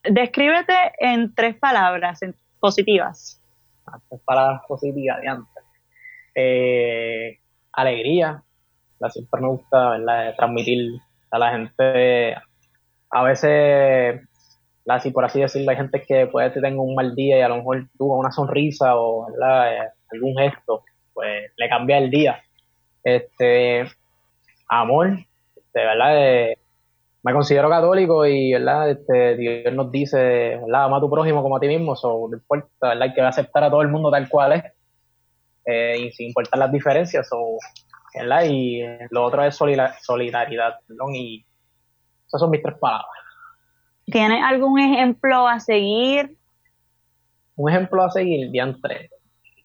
Descríbete 0.03 0.93
en 0.97 1.35
tres 1.35 1.57
palabras 1.57 2.21
positivas. 2.61 3.41
Ah, 3.85 3.99
tres 4.07 4.21
palabras 4.23 4.61
positivas 4.69 5.19
de 5.19 5.27
antes. 5.27 5.63
Eh, 6.33 7.39
alegría, 7.73 8.41
la 8.99 9.09
siempre 9.09 9.41
me 9.41 9.49
gusta, 9.49 9.89
¿verdad? 9.89 10.33
Transmitir 10.37 10.93
a 11.29 11.37
la 11.37 11.51
gente 11.51 12.35
a 13.11 13.23
veces, 13.23 14.21
así 14.87 15.11
por 15.11 15.25
así 15.25 15.41
decirlo, 15.41 15.71
hay 15.71 15.77
gente 15.77 16.01
que 16.01 16.27
puede 16.27 16.49
tener 16.51 16.73
un 16.75 16.95
mal 16.95 17.13
día 17.15 17.39
y 17.39 17.41
a 17.41 17.49
lo 17.49 17.57
mejor 17.57 17.87
tuvo 17.97 18.17
una 18.17 18.31
sonrisa 18.31 18.95
o 18.95 19.27
eh, 19.29 19.87
algún 20.11 20.37
gesto, 20.37 20.83
pues 21.13 21.51
le 21.55 21.69
cambia 21.69 21.97
el 21.97 22.09
día. 22.09 22.41
Este, 23.03 23.85
amor, 24.69 25.09
de 25.73 25.85
verdad, 25.85 26.13
eh, 26.17 26.57
me 27.23 27.33
considero 27.33 27.69
católico 27.69 28.25
y 28.25 28.53
verdad 28.53 28.91
este, 28.91 29.35
Dios 29.35 29.73
nos 29.73 29.91
dice 29.91 30.57
verdad 30.57 30.85
ama 30.85 30.97
a 30.97 31.01
tu 31.01 31.09
prójimo 31.09 31.43
como 31.43 31.57
a 31.57 31.59
ti 31.59 31.67
mismo 31.67 31.95
so, 31.95 32.27
no 32.27 32.35
importa 32.35 32.89
verdad 32.89 33.03
hay 33.03 33.13
que 33.13 33.21
aceptar 33.21 33.63
a 33.63 33.69
todo 33.69 33.83
el 33.83 33.89
mundo 33.89 34.09
tal 34.09 34.27
cual 34.27 34.53
es 34.53 34.63
eh, 35.65 35.97
y 35.99 36.11
sin 36.13 36.29
importar 36.29 36.57
las 36.57 36.71
diferencias 36.71 37.29
o 37.31 37.59
verdad 38.15 38.43
y 38.45 38.81
lo 39.11 39.23
otro 39.23 39.43
es 39.43 39.55
solidaridad 39.55 40.79
perdón, 40.87 41.15
y 41.15 41.45
esas 42.31 42.39
son 42.39 42.49
mis 42.49 42.63
tres 42.63 42.77
palabras. 42.77 43.09
¿Tienes 44.05 44.41
algún 44.41 44.79
ejemplo 44.79 45.45
a 45.47 45.59
seguir? 45.59 46.33
Un 47.57 47.69
ejemplo 47.69 48.03
a 48.03 48.09
seguir, 48.09 48.49
diantre. 48.51 49.09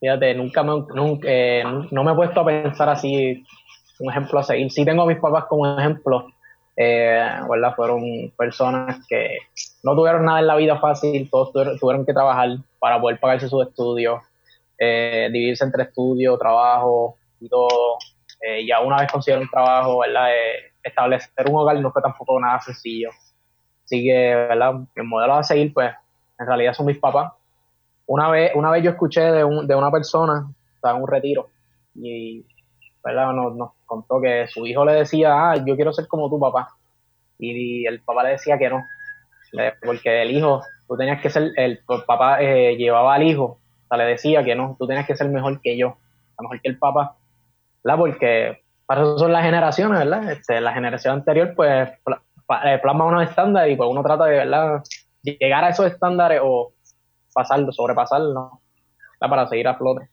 Fíjate, 0.00 0.35
nunca 0.35 0.64
me, 0.64 0.85
nunca, 0.92 1.28
eh, 1.30 1.62
no 1.92 2.02
me 2.02 2.11
he 2.11 2.14
puesto 2.16 2.40
a 2.40 2.44
pensar 2.44 2.88
así 2.88 3.44
un 4.00 4.11
ejemplo 4.11 4.40
a 4.40 4.42
seguir. 4.42 4.70
Sí 4.73 4.85
tengo 4.85 5.02
a 5.04 5.06
mis 5.06 5.18
papás 5.18 5.44
como 5.44 5.78
ejemplo, 5.78 6.26
eh, 6.76 7.25
¿verdad? 7.49 7.75
Fueron 7.76 8.02
personas 8.37 8.99
que 9.08 9.38
no 9.85 9.94
tuvieron 9.94 10.25
nada 10.25 10.40
en 10.40 10.49
la 10.49 10.56
vida 10.56 10.80
fácil, 10.80 11.30
todos 11.30 11.52
tuvieron, 11.78 12.04
que 12.04 12.12
trabajar 12.12 12.49
para 12.80 13.00
poder 13.00 13.20
pagarse 13.20 13.49
sus 13.49 13.64
estudios, 13.64 14.20
eh, 14.76 15.28
dividirse 15.32 15.64
entre 15.64 15.85
estudio, 15.85 16.37
trabajo 16.37 17.14
y 17.40 17.49
todo. 17.49 17.99
Eh, 18.40 18.66
ya 18.66 18.80
una 18.80 18.99
vez 18.99 19.12
consiguieron 19.12 19.49
trabajo, 19.49 20.00
¿verdad? 20.00 20.30
Establecer 20.87 21.49
un 21.49 21.57
hogar 21.57 21.78
no 21.81 21.90
fue 21.90 22.02
tampoco 22.02 22.40
nada 22.40 22.61
sencillo. 22.61 23.11
Así 23.85 24.05
que, 24.05 24.35
¿verdad? 24.35 24.75
El 24.95 25.05
modelo 25.05 25.35
a 25.35 25.43
seguir, 25.43 25.73
pues, 25.73 25.93
en 26.38 26.47
realidad 26.47 26.75
son 26.75 26.87
mis 26.87 26.99
papás. 26.99 27.33
Una 28.07 28.31
vez, 28.31 28.52
una 28.55 28.71
vez 28.71 28.85
yo 28.85 28.90
escuché 28.90 29.21
de, 29.21 29.45
un, 29.45 29.66
de 29.66 29.75
una 29.75 29.90
persona, 29.90 30.49
estaba 30.75 30.97
en 30.97 31.02
un 31.02 31.09
retiro, 31.09 31.49
y, 31.95 32.45
¿verdad? 33.05 33.33
Nos, 33.33 33.71
contó 33.85 34.21
que 34.21 34.47
su 34.49 34.66
hijo 34.66 34.85
le 34.85 34.93
decía, 34.93 35.33
ah, 35.33 35.57
yo 35.64 35.76
quiero 35.76 35.93
ser 35.93 36.07
como 36.09 36.28
tu 36.28 36.38
papá. 36.38 36.69
Y, 37.38 37.87
el 37.87 38.00
papá 38.00 38.25
le 38.25 38.31
decía 38.31 38.59
que 38.59 38.69
no, 38.69 38.83
porque 39.85 40.23
el 40.23 40.31
hijo, 40.31 40.62
tú 40.88 40.97
tenías 40.97 41.21
que 41.21 41.31
ser, 41.31 41.52
el, 41.57 41.81
papá 42.07 42.40
eh, 42.40 42.76
llevaba 42.76 43.14
al 43.14 43.23
hijo, 43.23 43.45
o 43.45 43.88
sea, 43.88 43.99
le 43.99 44.05
decía 44.05 44.45
que 44.45 44.55
no, 44.55 44.76
tú 44.78 44.87
tenías 44.87 45.07
que 45.07 45.16
ser 45.16 45.28
mejor 45.28 45.61
que 45.61 45.76
yo, 45.76 45.97
mejor 46.40 46.61
que 46.61 46.69
el 46.69 46.78
papá, 46.78 47.16
¿verdad? 47.83 47.99
Porque 47.99 48.65
para 48.87 49.02
eso 49.02 49.19
son 49.19 49.33
las 49.33 49.45
generaciones, 49.45 49.99
¿verdad? 49.99 50.31
Este, 50.31 50.61
la 50.61 50.73
generación 50.73 51.14
anterior, 51.14 51.52
pues, 51.55 51.90
eh, 51.90 52.78
plasma 52.81 53.05
unos 53.05 53.28
estándares 53.28 53.75
y 53.75 53.76
pues 53.76 53.90
uno 53.90 54.02
trata 54.02 54.25
de 54.26 54.37
verdad 54.37 54.83
llegar 55.23 55.64
a 55.64 55.71
esos 55.71 55.87
estándares 55.87 56.40
o 56.43 56.73
pasarlo, 57.35 57.73
sobrepasarlo, 57.73 58.61
para 59.19 59.49
seguir 59.49 59.66
a 59.66 59.75
flote. 59.75 60.09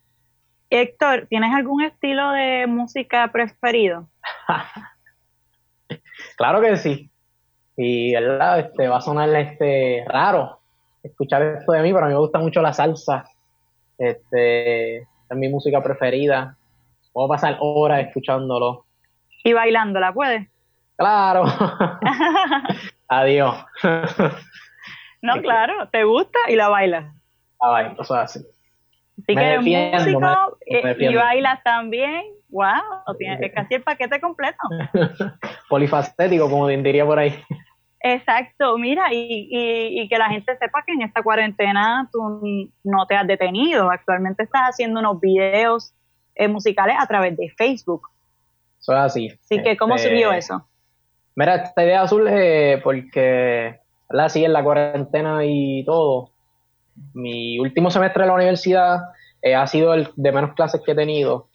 Héctor, 0.69 1.27
¿tienes 1.29 1.53
algún 1.53 1.83
estilo 1.83 2.31
de 2.31 2.65
música 2.65 3.29
preferido? 3.31 4.09
claro 6.37 6.61
que 6.61 6.77
sí. 6.77 7.11
Y 7.77 8.13
verdad, 8.13 8.59
este 8.59 8.87
va 8.87 8.97
a 8.97 9.01
sonar 9.01 9.29
este 9.35 10.03
raro 10.07 10.59
escuchar 11.03 11.41
esto 11.43 11.73
de 11.73 11.81
mí, 11.81 11.93
pero 11.93 12.05
a 12.05 12.07
mí 12.07 12.13
me 12.13 12.19
gusta 12.19 12.39
mucho 12.39 12.61
la 12.61 12.73
salsa. 12.73 13.25
Este 13.97 14.97
es 14.97 15.07
mi 15.35 15.49
música 15.49 15.83
preferida. 15.83 16.57
Puedo 17.13 17.27
pasar 17.27 17.57
horas 17.59 18.07
escuchándolo. 18.07 18.85
¿Y 19.43 19.53
bailándola 19.53 20.11
puedes? 20.13 20.47
Claro. 20.97 21.43
Adiós. 23.07 23.65
no, 25.21 25.41
claro, 25.41 25.87
te 25.89 26.03
gusta 26.03 26.39
y 26.49 26.55
la 26.55 26.69
bailas. 26.69 27.13
La 27.61 27.67
bailo, 27.69 28.01
eso 28.01 28.15
es 28.15 28.21
así. 28.21 28.39
Así 29.19 29.35
que 29.35 29.41
eres 29.41 29.61
músico 29.61 30.57
eh, 30.65 30.95
y 30.99 31.15
bailas 31.15 31.63
también. 31.63 32.23
¡Wow! 32.49 33.15
es 33.19 33.53
casi 33.53 33.75
el 33.75 33.83
paquete 33.83 34.19
completo. 34.19 34.57
Polifacético, 35.69 36.49
como 36.49 36.67
diría 36.67 37.05
por 37.05 37.19
ahí. 37.19 37.33
Exacto, 37.99 38.77
mira, 38.77 39.13
y, 39.13 39.47
y, 39.49 40.09
que 40.09 40.17
la 40.17 40.29
gente 40.29 40.57
sepa 40.57 40.83
que 40.85 40.91
en 40.91 41.03
esta 41.03 41.23
cuarentena 41.23 42.09
tú 42.11 42.41
no 42.83 43.07
te 43.07 43.15
has 43.15 43.25
detenido. 43.25 43.89
Actualmente 43.89 44.43
estás 44.43 44.63
haciendo 44.63 44.99
unos 44.99 45.19
videos 45.21 45.93
eh, 46.35 46.47
musicales 46.47 46.95
a 46.99 47.07
través 47.07 47.37
de 47.37 47.49
Facebook. 47.49 48.09
Eso 48.79 48.93
es 48.93 48.99
así. 48.99 49.27
Así 49.27 49.61
que, 49.61 49.77
¿cómo 49.77 49.95
este, 49.95 50.09
surgió 50.09 50.31
eso? 50.31 50.67
Mira, 51.35 51.55
esta 51.55 51.83
idea 51.83 52.07
surge 52.07 52.79
porque, 52.83 53.79
¿verdad? 54.09 54.29
Sí, 54.29 54.43
en 54.43 54.53
la 54.53 54.63
cuarentena 54.63 55.45
y 55.45 55.83
todo. 55.85 56.31
Mi 57.13 57.57
último 57.59 57.89
semestre 57.89 58.23
de 58.23 58.27
la 58.27 58.35
universidad 58.35 58.99
eh, 59.45 59.55
ha 59.55 59.67
sido 59.67 59.93
el 59.93 60.09
de 60.15 60.31
menos 60.31 60.53
clases 60.53 60.81
que 60.81 60.93
he 60.93 60.95
tenido. 60.95 61.49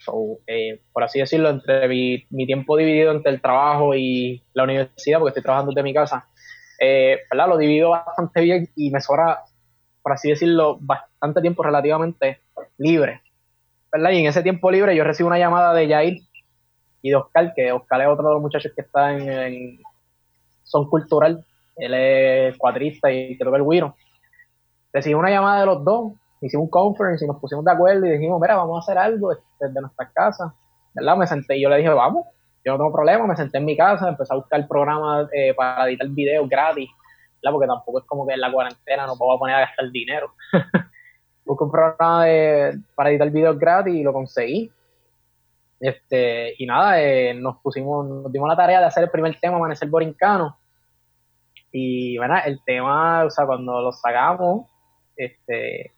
Eh, 0.47 0.83
por 0.93 1.05
así 1.05 1.21
decirlo, 1.21 1.49
entre 1.49 1.89
mi, 1.89 2.47
tiempo 2.47 2.77
dividido 2.77 3.13
entre 3.13 3.33
el 3.33 3.41
trabajo 3.41 3.95
y 3.95 4.43
la 4.53 4.65
universidad, 4.65 5.19
porque 5.19 5.31
estoy 5.31 5.43
trabajando 5.43 5.73
desde 5.73 5.83
mi 5.83 5.95
casa, 5.95 6.29
eh, 6.79 7.21
¿verdad? 7.31 7.49
Lo 7.49 7.57
divido 7.57 7.91
bastante 7.91 8.43
bien 8.43 8.69
y 8.77 8.91
me 8.91 9.01
sobra, 9.01 9.43
por 10.03 10.13
así 10.13 10.29
decirlo, 10.29 10.77
bastante 10.81 11.41
tiempo 11.41 11.63
relativamente 11.63 12.43
libre. 12.77 13.23
Y 13.93 14.21
en 14.21 14.27
ese 14.27 14.43
tiempo 14.43 14.71
libre 14.71 14.95
yo 14.95 15.03
recibo 15.03 15.29
una 15.29 15.39
llamada 15.39 15.73
de 15.73 15.89
Jair 15.89 16.19
y 17.01 17.11
de 17.11 17.17
Oscar, 17.17 17.53
que 17.55 17.73
Oscar 17.73 18.03
es 18.03 18.09
otro 18.09 18.29
de 18.29 18.35
los 18.35 18.43
muchachos 18.43 18.73
que 18.75 18.83
está 18.83 19.17
en, 19.17 19.79
Son 20.63 20.89
Cultural, 20.89 21.45
él 21.77 21.95
es 21.95 22.59
cuatrista 22.59 23.11
y 23.11 23.37
creo 23.39 23.51
que 23.51 23.57
el 23.57 23.63
Wiro. 23.63 23.95
Recibí 24.93 25.15
una 25.15 25.31
llamada 25.31 25.61
de 25.61 25.67
los 25.67 25.85
dos, 25.85 26.13
hicimos 26.41 26.65
un 26.65 26.71
conference 26.71 27.25
y 27.25 27.29
nos 27.29 27.39
pusimos 27.39 27.65
de 27.65 27.73
acuerdo 27.73 28.07
y 28.07 28.11
dijimos, 28.11 28.41
mira, 28.41 28.57
vamos 28.57 28.77
a 28.77 28.81
hacer 28.81 28.99
algo 28.99 29.31
desde 29.61 29.81
nuestras 29.81 30.13
casas, 30.13 30.53
¿verdad? 30.95 31.17
Me 31.17 31.27
senté 31.27 31.57
y 31.57 31.63
yo 31.63 31.69
le 31.69 31.79
dije, 31.79 31.89
vamos, 31.89 32.27
yo 32.65 32.73
no 32.73 32.79
tengo 32.79 32.93
problema, 32.93 33.27
me 33.27 33.37
senté 33.37 33.59
en 33.59 33.65
mi 33.65 33.77
casa, 33.77 34.09
empecé 34.09 34.35
a 34.35 34.37
buscar 34.37 34.67
programas 34.69 35.29
eh, 35.33 35.55
para 35.55 35.89
editar 35.89 36.09
videos 36.09 36.49
gratis, 36.49 36.91
¿verdad? 37.43 37.53
Porque 37.53 37.67
tampoco 37.67 37.99
es 38.01 38.05
como 38.05 38.27
que 38.27 38.35
en 38.35 38.41
la 38.41 38.53
cuarentena 38.53 39.07
no 39.07 39.17
puedo 39.17 39.39
poner 39.39 39.57
a 39.57 39.61
gastar 39.61 39.91
dinero. 39.91 40.33
Busqué 41.49 41.65
un 41.65 41.71
programa 41.71 42.27
para 42.95 43.11
editar 43.11 43.31
videos 43.31 43.59
gratis 43.59 43.95
y 43.95 44.03
lo 44.03 44.13
conseguí. 44.13 44.71
Este, 45.81 46.55
y 46.59 46.67
nada, 46.67 47.01
eh, 47.01 47.33
nos 47.33 47.57
pusimos, 47.63 48.07
nos 48.07 48.31
dimos 48.31 48.51
la 48.51 48.57
tarea 48.57 48.81
de 48.81 48.87
hacer 48.87 49.05
el 49.05 49.11
primer 49.11 49.35
tema, 49.41 49.57
Amanecer 49.57 49.89
Borincano. 49.89 50.59
Y 51.73 52.19
bueno, 52.19 52.35
el 52.45 52.61
tema, 52.67 53.25
o 53.25 53.31
sea, 53.31 53.47
cuando 53.47 53.81
lo 53.81 53.93
sacamos, 53.93 54.67
este, 55.17 55.93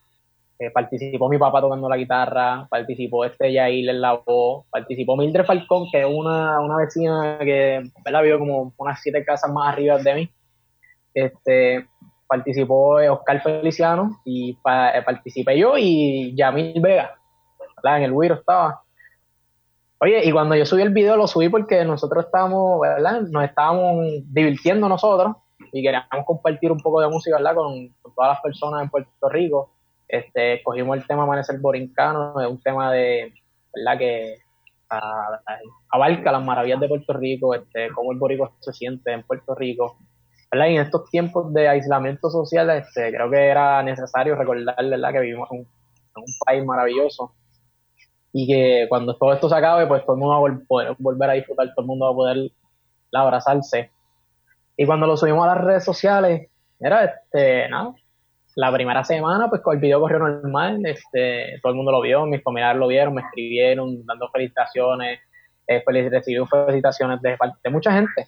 eh, 0.61 0.70
participó 0.72 1.29
mi 1.29 1.37
papá 1.37 1.61
tocando 1.61 1.88
la 1.88 1.96
guitarra, 1.96 2.68
participó 2.70 3.25
este 3.25 3.53
Yair 3.53 3.88
en 3.88 4.01
la 4.01 4.12
voz, 4.25 4.66
participó 4.70 5.16
Mildred 5.16 5.46
Falcón, 5.46 5.88
que 5.90 6.03
es 6.03 6.07
una, 6.07 6.61
una 6.61 6.77
vecina 6.77 7.38
que 7.40 7.83
¿verdad? 8.05 8.22
vive 8.22 8.38
como 8.38 8.72
unas 8.77 9.01
siete 9.03 9.25
casas 9.25 9.51
más 9.51 9.72
arriba 9.72 9.98
de 9.98 10.14
mí. 10.14 10.31
Este, 11.12 11.88
participó 12.31 12.95
Oscar 13.11 13.43
Feliciano 13.43 14.21
y 14.25 14.53
eh, 14.53 15.03
participé 15.05 15.59
yo 15.59 15.77
y 15.77 16.33
Yamil 16.37 16.81
Vega. 16.81 17.16
En 17.83 18.03
el 18.05 18.12
Wiro 18.12 18.37
estaba. 18.37 18.83
Oye, 19.99 20.23
y 20.25 20.31
cuando 20.31 20.55
yo 20.55 20.64
subí 20.64 20.83
el 20.83 20.95
video 20.95 21.16
lo 21.16 21.27
subí 21.27 21.49
porque 21.49 21.85
nosotros 21.85 22.27
estábamos, 22.27 22.81
¿verdad? 22.81 23.23
Nos 23.23 23.45
estábamos 23.45 24.07
divirtiendo 24.27 24.88
nosotros 24.88 25.37
y 25.73 25.83
queríamos 25.83 26.25
compartir 26.25 26.71
un 26.71 26.79
poco 26.79 27.01
de 27.01 27.09
música, 27.09 27.37
¿verdad? 27.37 27.57
Con, 27.57 27.95
todas 28.14 28.35
las 28.35 28.40
personas 28.40 28.83
en 28.83 28.90
Puerto 28.90 29.29
Rico. 29.29 29.73
Este, 30.07 30.62
cogimos 30.62 30.99
el 30.99 31.07
tema 31.07 31.25
Amanecer 31.25 31.59
Borincano, 31.59 32.40
es 32.40 32.49
un 32.49 32.61
tema 32.61 32.93
de, 32.93 33.35
¿verdad? 33.75 33.99
Que 33.99 34.37
abarca 35.90 36.33
las 36.33 36.45
maravillas 36.45 36.81
de 36.81 36.88
Puerto 36.88 37.12
Rico, 37.12 37.55
este, 37.55 37.90
cómo 37.95 38.12
el 38.12 38.19
borico 38.19 38.53
se 38.61 38.73
siente 38.73 39.12
en 39.12 39.23
Puerto 39.25 39.55
Rico. 39.55 39.99
Y 40.53 40.77
en 40.77 40.83
estos 40.83 41.09
tiempos 41.11 41.53
de 41.53 41.69
aislamiento 41.69 42.29
social, 42.29 42.71
este, 42.71 43.13
creo 43.13 43.31
que 43.31 43.49
era 43.49 43.83
necesario 43.83 44.35
recordar. 44.35 44.75
Que 44.77 45.21
vivimos 45.21 45.49
en 45.53 45.59
un 45.59 46.25
país 46.45 46.65
maravilloso 46.65 47.35
y 48.33 48.47
que 48.47 48.87
cuando 48.89 49.17
todo 49.17 49.33
esto 49.33 49.49
se 49.49 49.57
acabe, 49.57 49.87
pues 49.87 50.05
todo 50.05 50.15
el 50.15 50.21
mundo 50.21 50.41
va 50.41 50.49
a 50.49 50.61
poder 50.67 50.97
volver 50.99 51.31
a 51.31 51.33
disfrutar, 51.35 51.69
todo 51.75 51.83
el 51.83 51.87
mundo 51.87 52.07
va 52.07 52.13
a 52.13 52.15
poder 52.15 52.51
abrazarse. 53.13 53.91
Y 54.77 54.87
cuando 54.87 55.07
lo 55.07 55.17
subimos 55.17 55.45
a 55.45 55.55
las 55.55 55.65
redes 55.65 55.85
sociales, 55.85 56.49
era 56.79 57.05
este. 57.05 57.69
La 58.57 58.73
primera 58.73 59.05
semana, 59.05 59.49
pues 59.49 59.63
el 59.73 59.79
video 59.79 60.01
corrió 60.01 60.19
normal, 60.19 60.85
este, 60.85 61.61
todo 61.63 61.71
el 61.71 61.77
mundo 61.77 61.93
lo 61.93 62.01
vio, 62.01 62.27
mis 62.27 62.43
familiares 62.43 62.81
lo 62.81 62.89
vieron, 62.89 63.15
me 63.15 63.23
escribieron 63.23 64.05
dando 64.05 64.29
felicitaciones, 64.31 65.21
eh, 65.69 65.83
recibí 65.87 66.45
felicitaciones 66.47 67.23
de 67.23 67.39
de 67.63 67.71
mucha 67.71 67.93
gente. 67.93 68.27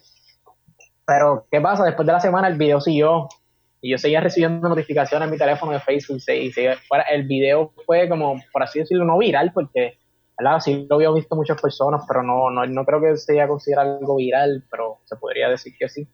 Pero, 1.05 1.45
¿qué 1.51 1.59
pasa? 1.59 1.83
Después 1.85 2.05
de 2.05 2.13
la 2.13 2.19
semana 2.19 2.47
el 2.47 2.57
video 2.57 2.79
siguió 2.79 3.27
y 3.81 3.91
yo 3.91 3.97
seguía 3.97 4.21
recibiendo 4.21 4.69
notificaciones 4.69 5.25
en 5.25 5.31
mi 5.31 5.37
teléfono 5.37 5.73
de 5.73 5.79
Facebook 5.81 6.19
y 6.27 6.53
el 7.11 7.23
video 7.27 7.73
fue 7.85 8.07
como, 8.07 8.35
por 8.53 8.63
así 8.63 8.79
decirlo, 8.79 9.03
no 9.03 9.17
viral, 9.17 9.51
porque 9.53 9.97
¿verdad? 10.39 10.59
sí 10.61 10.87
lo 10.89 10.95
había 10.95 11.11
visto 11.11 11.35
muchas 11.35 11.61
personas, 11.61 12.03
pero 12.07 12.23
no, 12.23 12.49
no, 12.49 12.65
no 12.65 12.85
creo 12.85 13.01
que 13.01 13.17
se 13.17 13.33
haya 13.33 13.47
considerado 13.47 13.97
algo 13.97 14.15
viral, 14.15 14.63
pero 14.71 14.99
se 15.03 15.17
podría 15.17 15.49
decir 15.49 15.73
que 15.77 15.89
sí. 15.89 16.07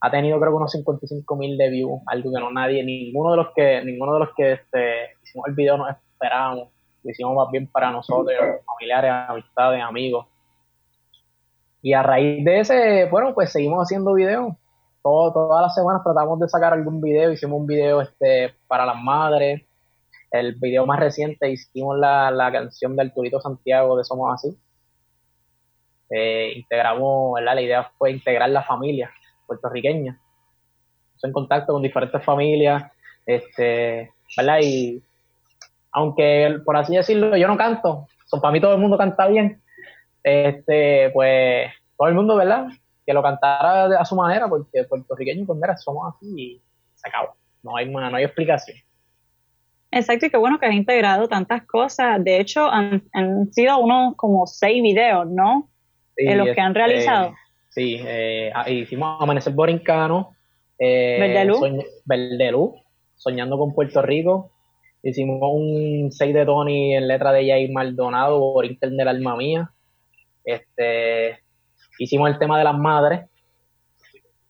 Ha 0.00 0.10
tenido 0.10 0.38
creo 0.38 0.52
que 0.52 0.56
unos 0.56 0.72
55 0.72 1.36
mil 1.36 1.58
de 1.58 1.68
views, 1.68 2.00
algo 2.06 2.32
que 2.32 2.40
no 2.40 2.52
nadie, 2.52 2.84
ninguno 2.84 3.32
de 3.32 3.36
los 3.38 3.48
que, 3.54 3.84
ninguno 3.84 4.14
de 4.14 4.20
los 4.20 4.28
que 4.36 4.52
este, 4.52 5.16
hicimos 5.22 5.48
el 5.48 5.54
video 5.54 5.76
nos 5.76 5.90
esperábamos, 5.90 6.68
lo 7.02 7.10
hicimos 7.10 7.34
más 7.34 7.50
bien 7.50 7.66
para 7.66 7.90
nosotros, 7.90 8.36
familiares, 8.64 9.10
amistades, 9.28 9.82
amigos. 9.82 10.26
Y 11.82 11.92
a 11.92 12.02
raíz 12.02 12.44
de 12.44 12.60
ese, 12.60 13.08
bueno, 13.10 13.34
pues 13.34 13.52
seguimos 13.52 13.82
haciendo 13.82 14.14
videos 14.14 14.54
todas 15.02 15.62
las 15.62 15.74
semanas 15.74 16.02
tratamos 16.04 16.38
de 16.40 16.48
sacar 16.48 16.72
algún 16.72 17.00
video, 17.00 17.32
hicimos 17.32 17.60
un 17.60 17.66
video 17.66 18.00
este, 18.00 18.54
para 18.68 18.86
las 18.86 18.96
madres, 19.02 19.62
el 20.30 20.54
video 20.54 20.86
más 20.86 20.98
reciente 20.98 21.50
hicimos 21.50 21.98
la, 21.98 22.30
la 22.30 22.50
canción 22.52 22.96
del 22.96 23.12
Turito 23.12 23.40
Santiago 23.40 23.96
de 23.96 24.04
Somos 24.04 24.32
Así. 24.34 24.56
Eh, 26.10 26.52
integramos, 26.56 27.34
¿verdad? 27.34 27.54
La 27.54 27.62
idea 27.62 27.90
fue 27.98 28.12
integrar 28.12 28.50
la 28.50 28.62
familia 28.62 29.10
puertorriqueña. 29.46 30.18
Estoy 31.14 31.28
en 31.28 31.34
contacto 31.34 31.72
con 31.72 31.82
diferentes 31.82 32.24
familias, 32.24 32.90
este, 33.26 34.12
¿verdad? 34.36 34.58
Y 34.62 35.02
aunque, 35.92 36.60
por 36.64 36.76
así 36.76 36.96
decirlo, 36.96 37.36
yo 37.36 37.48
no 37.48 37.56
canto, 37.56 38.06
son, 38.26 38.40
para 38.40 38.52
mí 38.52 38.60
todo 38.60 38.74
el 38.74 38.80
mundo 38.80 38.96
canta 38.96 39.26
bien, 39.26 39.61
este, 40.22 41.10
pues 41.10 41.70
todo 41.96 42.08
el 42.08 42.14
mundo, 42.14 42.36
¿verdad? 42.36 42.68
que 43.06 43.12
lo 43.12 43.22
cantara 43.22 43.98
a 43.98 44.04
su 44.04 44.14
manera, 44.14 44.48
porque 44.48 44.84
puertorriqueños, 44.84 45.46
pues 45.46 45.58
mira, 45.58 45.76
somos 45.76 46.14
así 46.14 46.26
y 46.36 46.62
se 46.94 47.08
acabó. 47.08 47.34
No 47.62 47.76
hay, 47.76 47.88
no 47.88 48.16
hay 48.16 48.24
explicación. 48.24 48.76
Exacto, 49.90 50.26
y 50.26 50.30
qué 50.30 50.36
bueno 50.36 50.58
que 50.58 50.66
has 50.66 50.74
integrado 50.74 51.28
tantas 51.28 51.66
cosas. 51.66 52.22
De 52.24 52.40
hecho, 52.40 52.66
han, 52.66 53.02
sido 53.52 53.78
unos 53.78 54.16
como 54.16 54.46
seis 54.46 54.82
videos, 54.82 55.28
¿no? 55.28 55.68
Sí, 56.16 56.26
en 56.26 56.38
los 56.38 56.48
que 56.54 56.60
han 56.60 56.68
este, 56.68 56.78
realizado. 56.78 57.34
sí, 57.70 58.00
eh, 58.04 58.50
ah, 58.54 58.68
hicimos 58.68 59.20
Amanecer 59.20 59.52
Borincano, 59.52 60.34
eh, 60.78 61.18
Verde 62.04 62.52
Luz, 62.52 62.72
Soñando 63.16 63.58
con 63.58 63.74
Puerto 63.74 64.02
Rico. 64.02 64.50
Hicimos 65.02 65.40
un 65.42 66.10
6 66.10 66.34
de 66.34 66.44
Tony 66.44 66.94
en 66.94 67.08
letra 67.08 67.32
de 67.32 67.48
Jair 67.48 67.72
Maldonado, 67.72 68.38
por 68.38 68.64
internet 68.64 68.98
del 68.98 69.08
alma 69.08 69.36
mía. 69.36 69.70
Este, 70.44 71.42
hicimos 71.98 72.30
el 72.30 72.38
tema 72.38 72.58
de 72.58 72.64
las 72.64 72.76
madres 72.76 73.28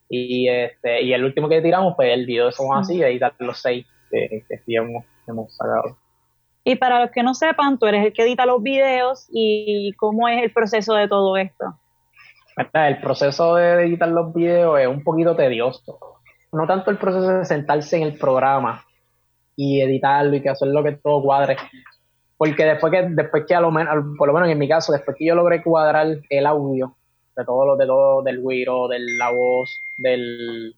y 0.08 0.48
este 0.48 1.02
y 1.02 1.12
el 1.14 1.24
último 1.24 1.48
que 1.48 1.62
tiramos 1.62 1.94
pues 1.96 2.12
el 2.12 2.26
video 2.26 2.46
de 2.46 2.52
Somos 2.52 2.78
Así 2.78 2.96
y 2.96 3.02
ahí 3.02 3.18
los 3.38 3.58
seis 3.60 3.86
que, 4.10 4.44
que 4.48 4.60
hemos, 4.74 5.56
sacado. 5.56 5.96
Y 6.64 6.76
para 6.76 7.00
los 7.00 7.10
que 7.10 7.22
no 7.22 7.34
sepan, 7.34 7.78
tú 7.78 7.86
eres 7.86 8.06
el 8.06 8.12
que 8.12 8.22
edita 8.22 8.46
los 8.46 8.62
videos 8.62 9.26
y 9.32 9.92
cómo 9.94 10.28
es 10.28 10.42
el 10.42 10.52
proceso 10.52 10.94
de 10.94 11.08
todo 11.08 11.36
esto. 11.36 11.78
El 12.74 13.00
proceso 13.00 13.56
de 13.56 13.84
editar 13.84 14.08
los 14.08 14.32
videos 14.34 14.78
es 14.78 14.86
un 14.86 15.02
poquito 15.02 15.34
tedioso. 15.34 15.98
No 16.52 16.66
tanto 16.66 16.90
el 16.90 16.98
proceso 16.98 17.38
de 17.38 17.44
sentarse 17.46 17.96
en 17.96 18.02
el 18.02 18.18
programa 18.18 18.84
y 19.56 19.80
editarlo 19.80 20.36
y 20.36 20.42
que 20.42 20.50
hacerlo 20.50 20.82
que 20.82 20.92
todo 20.92 21.22
cuadre. 21.22 21.56
Porque 22.42 22.64
después 22.64 22.90
que, 22.90 23.02
después 23.10 23.44
que 23.46 23.54
a 23.54 23.60
lo 23.60 23.70
menos, 23.70 24.16
por 24.18 24.26
lo 24.26 24.34
menos 24.34 24.48
en 24.48 24.58
mi 24.58 24.68
caso, 24.68 24.92
después 24.92 25.16
que 25.16 25.26
yo 25.26 25.36
logré 25.36 25.62
cuadrar 25.62 26.08
el 26.28 26.46
audio 26.46 26.96
de 27.36 27.44
todo 27.44 27.64
lo 27.64 27.76
de 27.76 27.86
todo, 27.86 28.22
del 28.22 28.42
guiro, 28.42 28.88
de 28.88 28.98
la 28.98 29.30
voz, 29.30 29.70
del, 29.98 30.74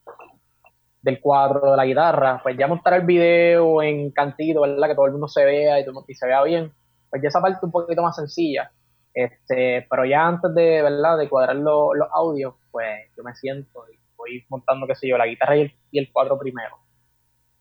del 1.00 1.20
cuadro, 1.22 1.70
de 1.70 1.77
la 1.79 1.87
guitarra, 1.87 2.38
pues 2.42 2.59
ya 2.59 2.66
montar 2.66 2.92
el 2.92 3.07
video 3.07 3.83
en 3.83 4.11
cantito, 4.11 4.61
¿verdad? 4.61 4.88
Que 4.88 4.94
todo 4.94 5.07
el 5.07 5.12
mundo 5.12 5.27
se 5.27 5.42
vea 5.42 5.81
y, 5.81 5.87
y 6.07 6.14
se 6.14 6.27
vea 6.27 6.42
bien, 6.42 6.70
pues 7.09 7.22
ya 7.22 7.29
esa 7.29 7.40
parte 7.40 7.64
un 7.64 7.72
poquito 7.72 8.03
más 8.03 8.16
sencilla. 8.16 8.70
Este, 9.14 9.87
pero 9.88 10.05
ya 10.05 10.27
antes 10.27 10.55
de, 10.55 10.83
¿verdad? 10.83 11.16
De 11.16 11.31
cuadrar 11.31 11.57
los 11.57 11.94
audios, 12.12 12.57
pues 12.70 13.09
yo 13.16 13.22
me 13.22 13.35
siento 13.37 13.85
y 13.90 13.98
voy 14.18 14.44
montando, 14.50 14.87
qué 14.87 14.96
sé 14.96 15.09
yo, 15.09 15.16
la 15.16 15.27
guitarra 15.27 15.57
y 15.57 15.61
el, 15.62 15.72
y 15.92 15.98
el 15.98 16.12
cuadro 16.12 16.38
primero. 16.38 16.77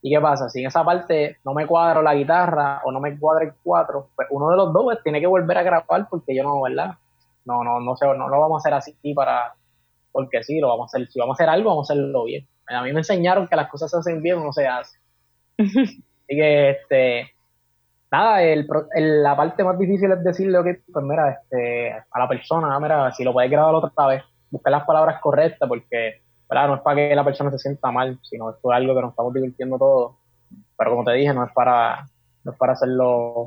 ¿Y 0.06 0.10
qué 0.14 0.20
pasa? 0.20 0.50
Si 0.50 0.60
en 0.60 0.66
esa 0.66 0.84
parte 0.84 1.38
no 1.46 1.54
me 1.54 1.66
cuadro 1.66 2.02
la 2.02 2.14
guitarra 2.14 2.82
o 2.84 2.92
no 2.92 3.00
me 3.00 3.18
cuadra 3.18 3.46
el 3.46 3.54
cuatro, 3.62 4.10
pues 4.14 4.28
uno 4.30 4.50
de 4.50 4.56
los 4.58 4.70
dos 4.70 4.84
pues, 4.84 5.02
tiene 5.02 5.18
que 5.18 5.26
volver 5.26 5.56
a 5.56 5.62
grabar 5.62 6.06
porque 6.10 6.36
yo 6.36 6.42
no, 6.42 6.60
¿verdad? 6.60 6.90
No, 7.46 7.64
no, 7.64 7.80
no 7.80 7.96
sé, 7.96 8.06
no 8.06 8.28
lo 8.28 8.38
vamos 8.38 8.58
a 8.58 8.60
hacer 8.60 8.74
así 8.74 9.14
para, 9.14 9.54
porque 10.12 10.44
sí, 10.44 10.60
lo 10.60 10.68
vamos 10.68 10.92
a 10.92 10.98
hacer, 10.98 11.10
si 11.10 11.18
vamos 11.18 11.32
a 11.32 11.42
hacer 11.42 11.48
algo, 11.48 11.70
vamos 11.70 11.88
a 11.88 11.94
hacerlo 11.94 12.24
bien. 12.24 12.46
A 12.66 12.82
mí 12.82 12.92
me 12.92 13.00
enseñaron 13.00 13.48
que 13.48 13.56
las 13.56 13.70
cosas 13.70 13.90
se 13.90 13.96
hacen 13.96 14.22
bien 14.22 14.36
o 14.40 14.44
no 14.44 14.52
se 14.52 14.66
hacen. 14.66 15.00
Así 15.56 16.02
que, 16.28 16.70
este, 16.70 17.30
nada, 18.12 18.42
el, 18.42 18.68
la 19.22 19.34
parte 19.34 19.64
más 19.64 19.78
difícil 19.78 20.12
es 20.12 20.22
decirle, 20.22 20.62
que 20.64 20.82
pues 20.92 21.02
mira, 21.02 21.30
este, 21.30 21.92
a 21.92 22.18
la 22.18 22.28
persona, 22.28 22.78
mira, 22.78 23.10
si 23.12 23.24
lo 23.24 23.32
puedes 23.32 23.50
grabar 23.50 23.74
otra 23.74 24.06
vez, 24.08 24.22
buscar 24.50 24.70
las 24.70 24.84
palabras 24.84 25.18
correctas, 25.22 25.66
porque, 25.66 26.23
¿verdad? 26.48 26.68
No 26.68 26.74
es 26.76 26.80
para 26.82 26.96
que 26.96 27.14
la 27.14 27.24
persona 27.24 27.50
se 27.50 27.58
sienta 27.58 27.90
mal, 27.90 28.18
sino 28.22 28.50
es 28.50 28.56
por 28.56 28.74
algo 28.74 28.94
que 28.94 29.00
nos 29.00 29.10
estamos 29.10 29.34
divirtiendo 29.34 29.78
todos. 29.78 30.16
Pero 30.76 30.90
como 30.90 31.04
te 31.04 31.12
dije, 31.12 31.32
no 31.32 31.44
es 31.44 31.52
para, 31.52 32.06
no 32.44 32.52
es 32.52 32.58
para 32.58 32.72
hacerlo, 32.72 33.44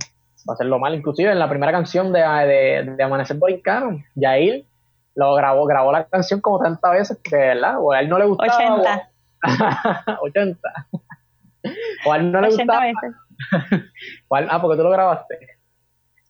hacerlo 0.47 0.79
mal. 0.79 0.95
Inclusive 0.95 1.31
en 1.31 1.39
la 1.39 1.49
primera 1.49 1.71
canción 1.71 2.11
de, 2.11 2.19
de, 2.19 2.95
de 2.95 3.03
Amanecer 3.03 3.37
Borincano, 3.37 4.03
Yair 4.15 4.65
lo 5.17 5.33
grabó, 5.33 5.65
grabó 5.65 5.91
la 5.91 6.05
canción 6.05 6.39
como 6.41 6.59
tantas 6.59 6.91
veces 6.91 7.19
que, 7.23 7.35
¿verdad? 7.35 7.77
O 7.79 7.91
a 7.91 7.99
él 8.01 8.07
no 8.07 8.19
le 8.19 8.25
gustaba. 8.25 8.75
80. 8.75 9.09
80. 10.21 10.69
O 12.05 12.13
a 12.13 12.17
él 12.17 12.31
no 12.31 12.39
le 12.39 12.47
80 12.47 12.63
gustaba. 12.63 12.85
veces. 12.85 13.91
ah, 14.49 14.61
porque 14.61 14.77
tú 14.77 14.83
lo 14.83 14.91
grabaste. 14.91 15.37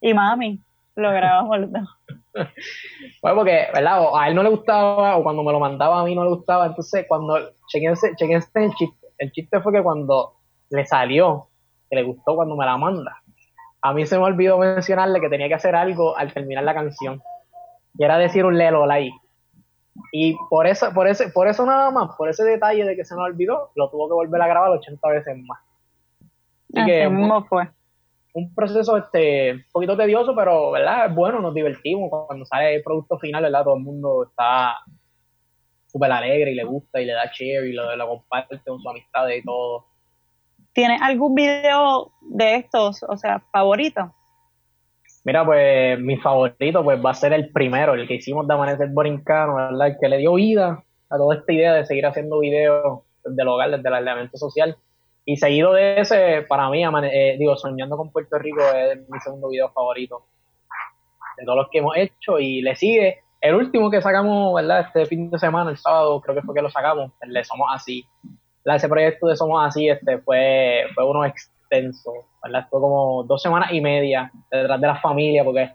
Y 0.01 0.13
mami, 0.13 0.60
lo 0.95 1.12
grabamos 1.12 1.60
los 1.60 1.69
Bueno, 3.21 3.38
porque, 3.38 3.67
¿verdad? 3.73 4.02
O 4.02 4.17
a 4.17 4.28
él 4.28 4.36
no 4.36 4.43
le 4.43 4.50
gustaba, 4.50 5.17
o 5.17 5.23
cuando 5.23 5.43
me 5.43 5.52
lo 5.52 5.60
mandaba 5.60 6.02
a 6.02 6.04
mí 6.04 6.15
no 6.15 6.23
le 6.23 6.30
gustaba. 6.30 6.65
Entonces, 6.65 7.06
cuando, 7.08 7.38
chequense, 7.67 8.15
chequense 8.15 8.50
el 8.56 8.73
chiste. 8.76 9.08
El 9.17 9.32
chiste 9.32 9.60
fue 9.62 9.73
que 9.73 9.82
cuando 9.82 10.34
le 10.69 10.86
salió, 10.86 11.47
que 11.89 11.95
le 11.95 12.04
gustó 12.04 12.36
cuando 12.36 12.56
me 12.56 12.65
la 12.65 12.78
manda, 12.78 13.21
a 13.82 13.93
mí 13.93 14.06
se 14.06 14.17
me 14.17 14.26
olvidó 14.26 14.58
mencionarle 14.58 15.19
que 15.19 15.30
tenía 15.30 15.47
que 15.47 15.56
hacer 15.56 15.76
algo 15.76 16.17
al 16.17 16.34
terminar 16.34 16.63
la 16.63 16.73
canción. 16.73 17.21
Y 17.97 18.04
era 18.04 18.17
decir 18.17 18.45
un 18.45 18.58
lelo 18.58 18.89
ahí. 18.89 19.12
Y 20.12 20.36
por 20.50 20.67
eso, 20.67 20.93
por 20.93 21.08
ese, 21.08 21.30
por 21.30 21.47
eso 21.47 21.65
nada 21.65 21.89
más, 21.91 22.15
por 22.15 22.30
ese 22.30 22.43
detalle 22.43 22.86
de 22.86 22.95
que 22.95 23.06
se 23.06 23.15
me 23.15 23.21
olvidó, 23.21 23.71
lo 23.76 23.89
tuvo 23.89 24.08
que 24.08 24.13
volver 24.13 24.41
a 24.41 24.47
grabar 24.47 24.71
80 24.71 25.08
veces 25.10 25.38
más. 25.45 25.60
Así 26.76 26.86
que, 26.86 27.10
mismo 27.10 27.43
fue. 27.45 27.67
Un 28.33 28.53
proceso 28.53 28.97
este, 28.97 29.53
un 29.53 29.65
poquito 29.71 29.97
tedioso, 29.97 30.35
pero 30.35 30.71
¿verdad? 30.71 31.07
es 31.07 31.15
bueno, 31.15 31.39
nos 31.39 31.53
divertimos. 31.53 32.09
Cuando 32.09 32.45
sale 32.45 32.75
el 32.75 32.83
producto 32.83 33.17
final, 33.17 33.43
¿verdad? 33.43 33.63
Todo 33.63 33.77
el 33.77 33.83
mundo 33.83 34.25
está 34.29 34.77
súper 35.87 36.11
alegre 36.11 36.51
y 36.51 36.55
le 36.55 36.63
gusta 36.63 37.01
y 37.01 37.05
le 37.05 37.13
da 37.13 37.31
cheer 37.31 37.65
y 37.65 37.73
lo, 37.73 37.95
lo 37.95 38.07
comparte 38.07 38.59
con 38.65 38.79
su 38.79 38.89
amistad 38.89 39.27
y 39.29 39.43
todo. 39.43 39.85
¿Tienes 40.73 41.01
algún 41.01 41.33
video 41.33 42.11
de 42.21 42.55
estos, 42.55 43.03
o 43.03 43.17
sea, 43.17 43.41
favorito? 43.51 44.13
Mira, 45.23 45.43
pues 45.43 45.99
mi 45.99 46.17
favorito 46.17 46.83
pues 46.83 47.03
va 47.03 47.09
a 47.09 47.15
ser 47.15 47.33
el 47.33 47.51
primero, 47.51 47.95
el 47.95 48.07
que 48.07 48.13
hicimos 48.13 48.47
de 48.47 48.53
Amanecer 48.53 48.89
Borincano, 48.89 49.55
¿verdad? 49.55 49.87
El 49.87 49.97
que 49.99 50.07
le 50.07 50.17
dio 50.19 50.35
vida 50.35 50.83
a 51.09 51.17
toda 51.17 51.35
esta 51.35 51.51
idea 51.51 51.73
de 51.73 51.85
seguir 51.85 52.05
haciendo 52.05 52.39
videos 52.39 53.01
desde 53.25 53.41
el 53.41 53.47
hogar, 53.47 53.71
desde 53.71 53.89
el 53.89 53.95
elemento 53.95 54.37
social. 54.37 54.77
Y 55.29 55.35
seguido 55.35 55.73
de 55.73 55.99
ese, 55.99 56.43
para 56.43 56.69
mí, 56.69 56.85
eh, 56.85 57.35
digo, 57.37 57.57
Soñando 57.57 57.97
con 57.97 58.13
Puerto 58.13 58.39
Rico 58.39 58.61
es 58.61 59.09
mi 59.09 59.19
segundo 59.19 59.49
video 59.49 59.69
favorito 59.71 60.25
de 61.37 61.43
todos 61.43 61.57
los 61.57 61.67
que 61.69 61.79
hemos 61.79 61.97
hecho. 61.97 62.39
Y 62.39 62.61
le 62.61 62.77
sigue 62.77 63.23
el 63.41 63.55
último 63.55 63.91
que 63.91 64.01
sacamos, 64.01 64.55
¿verdad? 64.55 64.85
Este 64.87 65.05
fin 65.05 65.29
de 65.29 65.37
semana, 65.37 65.71
el 65.71 65.77
sábado, 65.77 66.21
creo 66.21 66.33
que 66.33 66.43
fue 66.43 66.55
que 66.55 66.61
lo 66.61 66.69
sacamos, 66.69 67.11
el 67.19 67.33
de 67.33 67.43
Somos 67.43 67.67
Así. 67.73 68.07
Ese 68.63 68.87
proyecto 68.87 69.27
de 69.27 69.35
Somos 69.35 69.67
Así 69.67 69.89
este, 69.89 70.17
fue, 70.19 70.85
fue 70.95 71.05
uno 71.05 71.25
extenso, 71.25 72.13
¿verdad? 72.41 72.65
Fue 72.69 72.79
como 72.79 73.25
dos 73.25 73.41
semanas 73.41 73.73
y 73.73 73.81
media 73.81 74.31
detrás 74.49 74.79
de 74.79 74.87
la 74.87 75.01
familia, 75.01 75.43
porque 75.43 75.73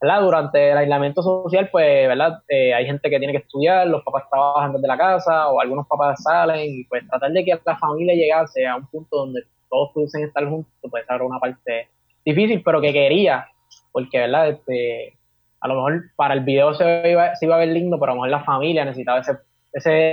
¿verdad? 0.00 0.22
Durante 0.22 0.70
el 0.70 0.78
aislamiento 0.78 1.22
social, 1.22 1.68
pues, 1.70 2.08
¿verdad? 2.08 2.42
Eh, 2.48 2.72
hay 2.72 2.86
gente 2.86 3.10
que 3.10 3.18
tiene 3.18 3.32
que 3.34 3.40
estudiar, 3.40 3.86
los 3.86 4.02
papás 4.02 4.24
trabajan 4.30 4.72
desde 4.72 4.88
la 4.88 4.96
casa, 4.96 5.48
o 5.48 5.60
algunos 5.60 5.86
papás 5.86 6.22
salen, 6.22 6.70
y 6.70 6.84
pues 6.84 7.06
tratar 7.06 7.30
de 7.32 7.44
que 7.44 7.58
la 7.64 7.76
familia 7.76 8.14
llegase 8.14 8.66
a 8.66 8.76
un 8.76 8.86
punto 8.86 9.16
donde 9.18 9.42
todos 9.68 9.90
pudiesen 9.92 10.24
estar 10.24 10.48
juntos, 10.48 10.72
pues 10.90 11.04
era 11.08 11.22
una 11.22 11.38
parte 11.38 11.88
difícil, 12.24 12.62
pero 12.64 12.80
que 12.80 12.92
quería, 12.92 13.46
porque, 13.92 14.20
¿verdad? 14.20 14.48
Este, 14.48 15.18
a 15.60 15.68
lo 15.68 15.74
mejor 15.74 16.02
para 16.16 16.32
el 16.34 16.40
video 16.40 16.72
se 16.72 17.10
iba, 17.10 17.34
se 17.36 17.44
iba 17.44 17.56
a 17.56 17.58
ver 17.58 17.68
lindo, 17.68 18.00
pero 18.00 18.12
a 18.12 18.14
lo 18.14 18.22
mejor 18.22 18.30
la 18.30 18.44
familia 18.44 18.86
necesitaba 18.86 19.20
ese, 19.20 19.36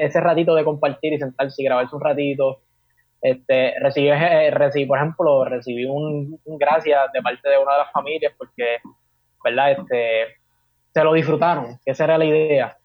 ese, 0.06 0.19
ratito 0.19 0.54
de 0.54 0.65
compartir 0.65 1.13
y 1.13 1.19
sentarse 1.19 1.62
y 1.62 1.65
grabarse 1.65 1.95
un 1.95 2.02
ratito. 2.02 2.62
Este, 3.21 3.73
recibí, 3.80 4.10
eh, 4.10 4.52
recibí, 4.52 4.86
por 4.86 4.97
ejemplo, 4.97 5.45
recibí 5.45 5.86
un 5.86 6.39
gracias 6.45 7.12
de 7.13 7.21
parte 7.21 7.50
de 7.50 7.58
una 7.58 7.71
de 7.71 7.80
las 7.80 7.91
familias 7.91 8.34
porque 8.38 8.80
¿verdad? 9.49 9.71
Este, 9.71 10.36
se 10.93 11.03
lo 11.03 11.13
disfrutaron, 11.13 11.79
que 11.86 11.91
esa 11.91 12.05
era 12.05 12.17
la 12.17 12.25
idea. 12.25 12.77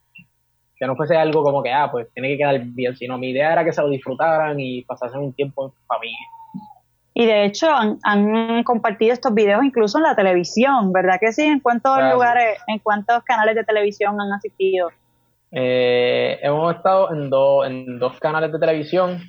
Que 0.77 0.87
no 0.87 0.97
fuese 0.97 1.17
algo 1.17 1.43
como 1.43 1.63
que, 1.63 1.73
ah, 1.73 1.89
pues 1.91 2.09
tiene 2.13 2.31
que 2.31 2.39
quedar 2.39 2.61
bien, 2.61 2.97
sino 2.97 3.19
mi 3.19 3.31
idea 3.31 3.53
era 3.53 3.65
que 3.65 3.73
se 3.73 3.83
lo 3.83 3.89
disfrutaran 3.89 4.59
y 4.59 4.83
pasasen 4.83 5.21
un 5.21 5.33
tiempo 5.33 5.67
en 5.67 5.73
familia. 5.87 6.27
Y 7.15 7.27
de 7.27 7.45
hecho 7.45 7.69
han, 8.03 8.65
compartido 8.65 9.13
estos 9.13 9.35
videos 9.35 9.63
incluso 9.65 9.99
en 9.99 10.05
la 10.05 10.17
televisión, 10.17 10.93
¿verdad 10.93 11.19
que 11.21 11.33
sí? 11.33 11.43
¿En 11.43 11.61
cuántos 11.61 11.97
lugares, 12.11 12.59
en 12.67 12.79
cuántos 12.79 13.23
canales 13.25 13.55
de 13.55 13.65
televisión 13.65 14.19
han 14.19 14.33
asistido? 14.33 14.91
Eh, 15.51 16.39
hemos 16.43 16.75
estado 16.75 17.13
en, 17.13 17.31
en 17.71 17.99
dos 17.99 18.19
canales 18.19 18.51
de 18.51 18.59
televisión 18.59 19.21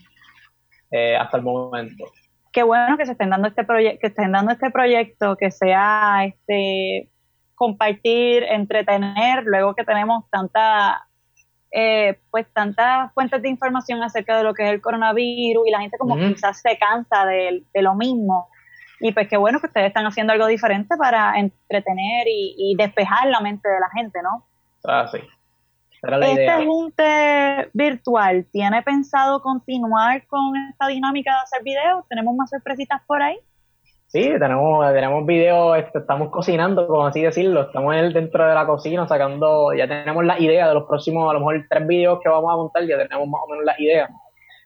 eh, 0.92 1.18
hasta 1.18 1.38
el 1.38 1.44
momento 1.44 2.06
qué 2.54 2.64
bueno 2.64 2.96
que 2.98 3.06
se 3.06 3.14
estén 3.14 3.32
dando 3.32 3.50
este 3.50 3.66
proyecto, 3.66 4.00
que 4.00 4.08
estén 4.08 4.32
dando 4.32 4.54
este 4.54 4.70
proyecto, 4.70 5.36
que 5.36 5.52
sea 5.52 6.24
este 6.24 7.10
compartir, 7.64 8.44
entretener, 8.44 9.44
luego 9.46 9.74
que 9.74 9.86
tenemos 9.86 10.30
tanta 10.30 11.08
eh, 11.72 12.20
pues 12.30 12.46
tantas 12.54 13.14
fuentes 13.14 13.42
de 13.42 13.48
información 13.48 14.04
acerca 14.04 14.38
de 14.38 14.44
lo 14.44 14.54
que 14.54 14.64
es 14.64 14.70
el 14.70 14.82
coronavirus 14.82 15.66
y 15.66 15.72
la 15.72 15.80
gente 15.80 15.98
como 15.98 16.18
quizás 16.18 16.60
se 16.62 16.78
cansa 16.78 17.26
de, 17.26 17.64
lo 17.76 17.96
mismo. 17.96 18.50
Y 19.00 19.14
pues 19.14 19.30
qué 19.30 19.38
bueno 19.38 19.62
que 19.62 19.68
ustedes 19.68 19.88
están 19.88 20.06
haciendo 20.06 20.34
algo 20.34 20.48
diferente 20.48 20.98
para 20.98 21.40
entretener 21.40 22.28
y, 22.28 22.76
despejar 22.78 23.30
la 23.30 23.40
mente 23.40 23.70
de 23.70 23.80
la 23.80 23.90
gente, 23.96 24.20
¿no? 24.22 24.46
Ah, 24.84 25.08
sí. 25.10 25.20
este 26.02 26.66
junte 26.66 27.70
virtual, 27.72 28.46
¿tiene 28.52 28.82
pensado 28.84 29.42
continuar 29.42 30.28
con 30.28 30.58
esta 30.70 30.88
dinámica 30.88 31.32
de 31.32 31.40
hacer 31.40 31.64
videos? 31.64 32.06
¿Tenemos 32.10 32.36
más 32.36 32.50
sorpresitas 32.50 33.02
por 33.08 33.22
ahí? 33.22 33.40
Sí, 34.14 34.30
tenemos, 34.38 34.94
tenemos 34.94 35.26
videos, 35.26 35.76
este, 35.76 35.98
estamos 35.98 36.30
cocinando, 36.30 36.86
como 36.86 37.08
así 37.08 37.24
decirlo, 37.24 37.64
estamos 37.64 37.96
dentro 38.14 38.48
de 38.48 38.54
la 38.54 38.68
cocina 38.68 39.08
sacando, 39.08 39.74
ya 39.74 39.88
tenemos 39.88 40.24
la 40.24 40.40
idea 40.40 40.68
de 40.68 40.76
los 40.76 40.84
próximos, 40.84 41.28
a 41.28 41.34
lo 41.34 41.40
mejor 41.40 41.66
tres 41.68 41.88
videos 41.88 42.20
que 42.22 42.30
vamos 42.30 42.54
a 42.54 42.56
montar, 42.56 42.86
ya 42.86 42.96
tenemos 42.96 43.28
más 43.28 43.42
o 43.44 43.50
menos 43.50 43.66
la 43.66 43.74
idea. 43.80 44.08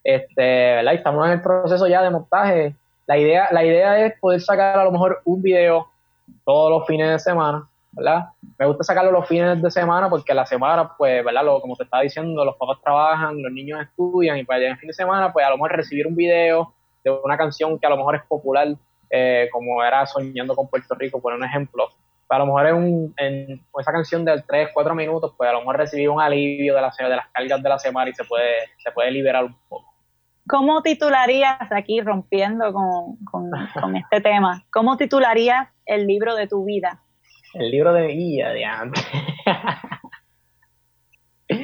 Este, 0.04 0.44
¿verdad? 0.44 0.94
estamos 0.96 1.26
en 1.28 1.32
el 1.32 1.42
proceso 1.42 1.88
ya 1.88 2.04
de 2.04 2.10
montaje. 2.10 2.76
La 3.06 3.18
idea, 3.18 3.48
la 3.52 3.64
idea 3.64 4.06
es 4.06 4.20
poder 4.20 4.42
sacar 4.42 4.80
a 4.80 4.84
lo 4.84 4.92
mejor 4.92 5.22
un 5.24 5.42
video 5.42 5.88
todos 6.44 6.70
los 6.70 6.86
fines 6.86 7.10
de 7.10 7.20
semana, 7.20 7.70
¿verdad? 7.94 8.26
Me 8.60 8.66
gusta 8.66 8.84
sacarlo 8.84 9.12
los 9.12 9.30
fines 9.30 9.62
de 9.62 9.72
semana 9.72 10.10
porque 10.10 10.34
la 10.34 10.46
semana, 10.46 10.92
pues, 10.98 11.24
¿verdad? 11.24 11.46
Lo, 11.46 11.62
como 11.62 11.78
te 11.78 11.86
estaba 11.86 12.04
diciendo, 12.04 12.44
los 12.44 12.58
papás 12.58 12.80
trabajan, 12.84 13.42
los 13.42 13.54
niños 13.54 13.80
estudian 13.82 14.40
y 14.40 14.44
para 14.44 14.60
allá 14.60 14.70
en 14.72 14.78
fin 14.78 14.88
de 14.88 14.94
semana, 14.94 15.32
pues 15.32 15.46
a 15.46 15.50
lo 15.52 15.56
mejor 15.56 15.72
recibir 15.72 16.06
un 16.06 16.18
video 16.18 16.74
de 17.02 17.12
una 17.12 17.38
canción 17.38 17.80
que 17.80 17.88
a 17.88 17.90
lo 17.90 17.96
mejor 17.96 18.18
es 18.18 18.24
popular 18.28 18.76
eh, 19.10 19.50
como 19.52 19.84
era 19.84 20.06
Soñando 20.06 20.56
con 20.56 20.68
Puerto 20.68 20.96
Rico, 20.96 21.22
por 21.22 21.34
un 21.34 21.44
ejemplo, 21.44 21.90
a 22.30 22.40
lo 22.40 22.46
mejor 22.46 22.68
en, 22.68 23.14
en 23.18 23.62
esa 23.80 23.92
canción 23.92 24.26
de 24.26 24.42
3, 24.42 24.70
4 24.74 24.96
minutos, 24.96 25.34
pues 25.38 25.50
a 25.50 25.54
lo 25.54 25.60
mejor 25.60 25.78
recibir 25.78 26.10
un 26.10 26.22
alivio 26.22 26.76
de, 26.76 26.82
la, 26.82 26.92
de 26.98 27.16
las 27.16 27.28
cargas 27.30 27.64
de 27.64 27.70
la 27.70 27.80
semana 27.80 28.10
y 28.10 28.14
se 28.14 28.26
puede, 28.26 28.54
se 28.78 28.92
puede 28.92 29.12
liberar 29.12 29.46
un 29.46 29.56
poco. 29.70 29.94
¿Cómo 30.48 30.82
titularías 30.82 31.72
aquí, 31.72 32.02
rompiendo 32.02 32.72
con, 32.72 33.18
con, 33.26 33.96
este 33.96 34.22
tema, 34.22 34.64
cómo 34.72 34.96
titularías 34.96 35.68
el 35.86 36.08
libro 36.08 36.36
de 36.36 36.48
tu 36.48 36.64
vida? 36.64 37.02
El 37.54 37.70
libro 37.70 37.94
de 37.94 38.08
mi 38.08 38.16
vida, 38.16 38.52
de 38.52 38.64
antes. 38.64 39.06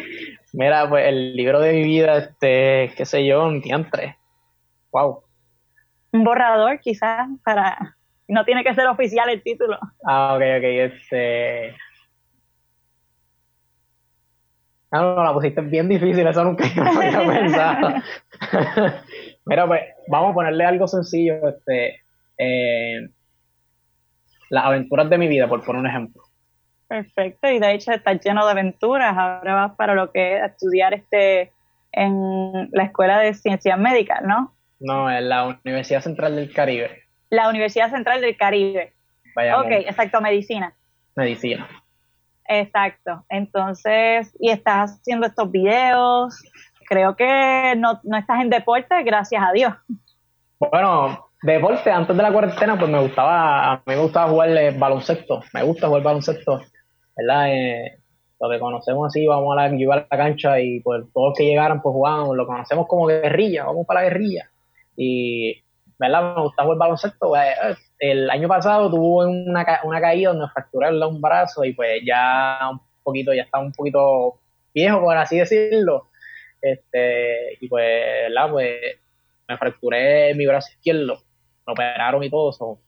Mira, 0.53 0.89
pues 0.89 1.07
el 1.07 1.35
libro 1.35 1.61
de 1.61 1.73
mi 1.73 1.83
vida, 1.83 2.17
este, 2.17 2.93
qué 2.95 3.05
sé 3.05 3.25
yo, 3.25 3.45
un 3.45 3.61
diantre. 3.61 4.17
Wow. 4.91 5.23
Un 6.13 6.23
borrador, 6.23 6.79
quizás, 6.79 7.27
para. 7.43 7.97
No 8.27 8.45
tiene 8.45 8.63
que 8.63 8.73
ser 8.73 8.87
oficial 8.87 9.29
el 9.29 9.43
título. 9.43 9.77
Ah, 10.05 10.35
ok, 10.35 10.41
ok. 10.57 10.63
Este. 10.63 11.75
Ah, 14.91 15.01
no, 15.01 15.23
la 15.23 15.33
pusiste 15.33 15.61
bien 15.61 15.89
difícil, 15.89 16.25
eso 16.25 16.43
nunca 16.43 16.65
yo 16.75 16.83
había 16.83 17.27
pensado. 17.39 17.95
Mira, 19.45 19.67
pues, 19.67 19.81
vamos 20.07 20.31
a 20.31 20.33
ponerle 20.35 20.63
algo 20.63 20.87
sencillo, 20.87 21.47
este. 21.49 22.01
Eh, 22.37 23.09
las 24.49 24.65
aventuras 24.65 25.09
de 25.09 25.17
mi 25.17 25.27
vida, 25.27 25.47
por 25.47 25.63
poner 25.65 25.81
un 25.81 25.87
ejemplo. 25.87 26.21
Perfecto, 26.87 27.49
y 27.49 27.57
de 27.57 27.73
hecho 27.73 27.91
está 27.91 28.13
lleno 28.13 28.45
de 28.45 28.51
aventuras. 28.51 29.17
Ahora 29.17 29.55
vas 29.55 29.75
para 29.75 29.95
lo 29.95 30.11
que 30.11 30.37
es 30.37 30.43
estudiar 30.43 30.93
este 30.93 31.51
en 31.91 32.69
la 32.71 32.83
Escuela 32.83 33.17
de 33.19 33.33
Ciencias 33.33 33.79
Médicas, 33.79 34.21
¿no? 34.23 34.53
No, 34.83 35.09
en 35.09 35.29
la 35.29 35.59
Universidad 35.63 36.01
Central 36.01 36.35
del 36.35 36.53
Caribe. 36.53 37.03
La 37.29 37.47
Universidad 37.47 37.89
Central 37.89 38.19
del 38.19 38.35
Caribe. 38.35 38.93
Vaya, 39.33 39.61
ok, 39.61 39.71
exacto, 39.71 40.19
medicina. 40.19 40.73
Medicina. 41.15 41.67
Exacto. 42.45 43.23
Entonces, 43.29 44.35
y 44.41 44.49
estás 44.49 44.99
haciendo 44.99 45.25
estos 45.25 45.49
videos. 45.49 46.37
Creo 46.89 47.15
que 47.15 47.75
no, 47.77 48.01
no 48.03 48.17
estás 48.17 48.41
en 48.41 48.49
deporte, 48.49 49.01
gracias 49.03 49.41
a 49.41 49.53
Dios. 49.53 49.73
Bueno, 50.59 51.29
deporte, 51.41 51.89
antes 51.89 52.15
de 52.15 52.21
la 52.21 52.33
cuarentena, 52.33 52.77
pues 52.77 52.91
me 52.91 52.99
gustaba, 52.99 53.71
a 53.71 53.75
mí 53.77 53.81
me 53.85 54.01
gustaba 54.01 54.29
jugar 54.29 54.77
baloncesto. 54.77 55.43
Me 55.53 55.63
gusta 55.63 55.87
jugar 55.87 56.03
baloncesto. 56.03 56.61
¿verdad? 57.15 57.53
Eh, 57.53 57.99
lo 58.37 58.49
que 58.49 58.59
conocemos 58.59 59.07
así, 59.07 59.25
vamos 59.25 59.57
a 59.57 59.69
la, 59.69 59.95
a 59.95 59.95
la 59.95 60.17
cancha 60.17 60.59
y 60.59 60.81
pues 60.81 61.05
todos 61.13 61.29
los 61.29 61.37
que 61.37 61.45
llegaran 61.45 61.81
pues 61.81 61.93
jugábamos, 61.93 62.35
lo 62.35 62.45
conocemos 62.45 62.85
como 62.87 63.05
guerrilla, 63.05 63.63
vamos 63.63 63.87
para 63.87 64.01
la 64.01 64.09
guerrilla. 64.09 64.49
Y, 64.95 65.63
¿verdad? 65.97 66.35
Me 66.35 66.41
gusta 66.41 66.63
jugar 66.63 66.77
baloncesto. 66.77 67.29
Pues, 67.29 67.47
eh, 67.47 67.75
el 67.99 68.29
año 68.29 68.47
pasado 68.47 68.89
tuve 68.89 69.27
una, 69.27 69.65
una 69.83 70.01
caída 70.01 70.29
donde 70.31 70.47
fracturé 70.49 70.89
un 71.05 71.21
brazo 71.21 71.63
y 71.63 71.73
pues 71.73 72.01
ya 72.05 72.59
un 72.71 72.81
poquito, 73.03 73.33
ya 73.33 73.43
estaba 73.43 73.63
un 73.63 73.71
poquito 73.71 74.39
viejo, 74.73 74.99
por 75.01 75.17
así 75.17 75.37
decirlo. 75.37 76.09
Este, 76.61 77.57
y 77.59 77.67
pues, 77.67 78.29
¿verdad? 78.29 78.51
Pues 78.51 78.75
me 79.47 79.57
fracturé 79.57 80.33
mi 80.35 80.45
brazo 80.45 80.71
izquierdo, 80.71 81.21
me 81.65 81.73
operaron 81.73 82.23
y 82.23 82.29
todo 82.29 82.49
eso. 82.49 82.79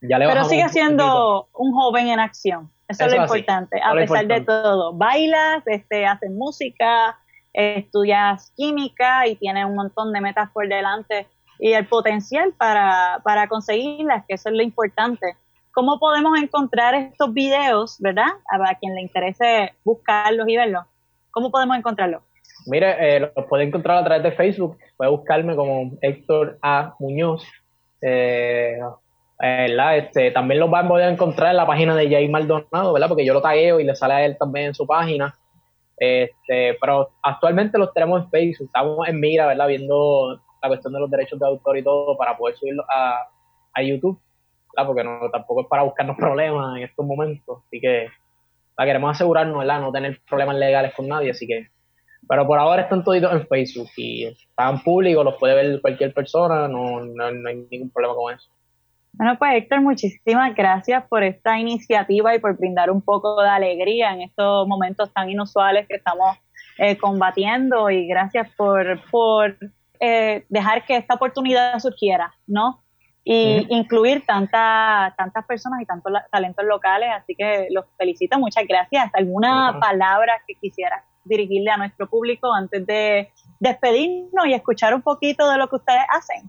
Ya 0.00 0.18
le 0.18 0.28
Pero 0.28 0.44
sigue 0.44 0.68
siendo 0.68 1.48
un 1.54 1.72
joven 1.72 2.08
en 2.08 2.20
acción. 2.20 2.70
Eso, 2.86 3.04
es 3.04 3.14
lo 3.14 3.22
importante, 3.22 3.80
a 3.82 3.92
pesar 3.92 4.26
de 4.26 4.40
todo. 4.40 4.94
Bailas, 4.94 5.62
este, 5.66 6.06
haces 6.06 6.30
música, 6.30 7.18
estudias 7.52 8.52
química 8.56 9.26
y 9.26 9.36
tienes 9.36 9.64
un 9.64 9.74
montón 9.74 10.12
de 10.12 10.20
metas 10.20 10.50
por 10.50 10.68
delante 10.68 11.26
y 11.58 11.72
el 11.72 11.86
potencial 11.86 12.52
para, 12.56 13.20
para 13.24 13.48
conseguirlas, 13.48 14.24
que 14.26 14.34
eso 14.34 14.48
es 14.48 14.54
lo 14.54 14.62
importante. 14.62 15.36
¿Cómo 15.72 15.98
podemos 15.98 16.36
encontrar 16.40 16.94
estos 16.94 17.32
videos, 17.32 17.96
verdad? 18.00 18.28
A 18.50 18.74
quien 18.74 18.94
le 18.94 19.02
interese 19.02 19.74
buscarlos 19.84 20.48
y 20.48 20.56
verlos. 20.56 20.84
¿Cómo 21.30 21.50
podemos 21.50 21.76
encontrarlos? 21.76 22.22
Mire, 22.66 23.16
eh, 23.16 23.20
los 23.20 23.46
puede 23.46 23.64
encontrar 23.64 23.98
a 23.98 24.04
través 24.04 24.22
de 24.22 24.32
Facebook. 24.32 24.76
Puede 24.96 25.10
buscarme 25.10 25.54
como 25.54 25.92
Héctor 26.02 26.58
A. 26.62 26.94
Muñoz. 26.98 27.44
Eh, 28.02 28.78
este, 29.40 30.32
también 30.32 30.60
los 30.60 30.70
van 30.70 30.86
a 30.86 30.88
poder 30.88 31.12
encontrar 31.12 31.50
en 31.50 31.56
la 31.56 31.66
página 31.66 31.94
de 31.94 32.10
Jay 32.10 32.28
Maldonado, 32.28 32.92
¿verdad? 32.92 33.08
Porque 33.08 33.24
yo 33.24 33.32
lo 33.32 33.40
tagueo 33.40 33.78
y 33.78 33.84
le 33.84 33.94
sale 33.94 34.14
a 34.14 34.24
él 34.24 34.36
también 34.36 34.66
en 34.66 34.74
su 34.74 34.86
página. 34.86 35.34
Este, 36.00 36.76
pero 36.80 37.10
actualmente 37.22 37.78
los 37.78 37.92
tenemos 37.92 38.22
en 38.22 38.30
Facebook, 38.30 38.66
estamos 38.66 39.08
en 39.08 39.18
mira, 39.18 39.46
¿verdad? 39.46 39.66
Viendo 39.66 40.40
la 40.62 40.68
cuestión 40.68 40.92
de 40.92 41.00
los 41.00 41.10
derechos 41.10 41.38
de 41.38 41.46
autor 41.46 41.78
y 41.78 41.82
todo 41.82 42.16
para 42.16 42.36
poder 42.36 42.56
subirlo 42.56 42.84
a, 42.88 43.28
a 43.74 43.82
YouTube, 43.82 44.20
¿verdad? 44.74 44.86
Porque 44.86 45.04
no, 45.04 45.30
tampoco 45.30 45.62
es 45.62 45.66
para 45.68 45.82
buscarnos 45.82 46.16
problemas 46.18 46.76
en 46.76 46.84
estos 46.84 47.04
momentos. 47.04 47.62
Así 47.66 47.80
que 47.80 48.08
la 48.76 48.84
queremos 48.84 49.10
asegurarnos, 49.10 49.58
¿verdad? 49.58 49.80
No 49.80 49.92
tener 49.92 50.20
problemas 50.28 50.56
legales 50.56 50.94
con 50.94 51.08
nadie, 51.08 51.30
así 51.30 51.46
que. 51.46 51.68
Pero 52.28 52.46
por 52.46 52.58
ahora 52.58 52.82
están 52.82 53.04
todos 53.04 53.16
en 53.16 53.46
Facebook 53.46 53.88
y 53.96 54.24
están 54.24 54.82
públicos, 54.82 55.24
los 55.24 55.36
puede 55.36 55.54
ver 55.54 55.80
cualquier 55.80 56.12
persona, 56.12 56.68
no, 56.68 57.00
no, 57.00 57.30
no 57.30 57.48
hay 57.48 57.66
ningún 57.70 57.90
problema 57.90 58.14
con 58.14 58.34
eso. 58.34 58.50
Bueno, 59.18 59.36
pues 59.36 59.50
Héctor, 59.56 59.80
muchísimas 59.80 60.54
gracias 60.54 61.04
por 61.08 61.24
esta 61.24 61.58
iniciativa 61.58 62.36
y 62.36 62.38
por 62.38 62.56
brindar 62.56 62.88
un 62.88 63.02
poco 63.02 63.42
de 63.42 63.48
alegría 63.48 64.12
en 64.12 64.22
estos 64.22 64.68
momentos 64.68 65.12
tan 65.12 65.28
inusuales 65.28 65.88
que 65.88 65.96
estamos 65.96 66.38
eh, 66.78 66.96
combatiendo 66.96 67.90
y 67.90 68.06
gracias 68.06 68.48
por, 68.56 69.00
por 69.10 69.58
eh, 69.98 70.46
dejar 70.48 70.86
que 70.86 70.96
esta 70.96 71.14
oportunidad 71.14 71.76
surgiera, 71.80 72.32
¿no? 72.46 72.84
Y 73.24 73.66
incluir 73.70 74.24
tantas 74.24 75.14
tantas 75.16 75.44
personas 75.46 75.82
y 75.82 75.84
tantos 75.84 76.12
talentos 76.30 76.64
locales, 76.64 77.10
así 77.12 77.34
que 77.34 77.66
los 77.70 77.86
felicito, 77.98 78.38
muchas 78.38 78.64
gracias. 78.68 79.10
¿Alguna 79.14 79.78
palabra 79.80 80.34
que 80.46 80.54
quisiera 80.54 81.04
dirigirle 81.24 81.72
a 81.72 81.76
nuestro 81.76 82.08
público 82.08 82.54
antes 82.54 82.86
de 82.86 83.32
despedirnos 83.58 84.46
y 84.46 84.54
escuchar 84.54 84.94
un 84.94 85.02
poquito 85.02 85.50
de 85.50 85.58
lo 85.58 85.68
que 85.68 85.76
ustedes 85.76 86.04
hacen? 86.08 86.48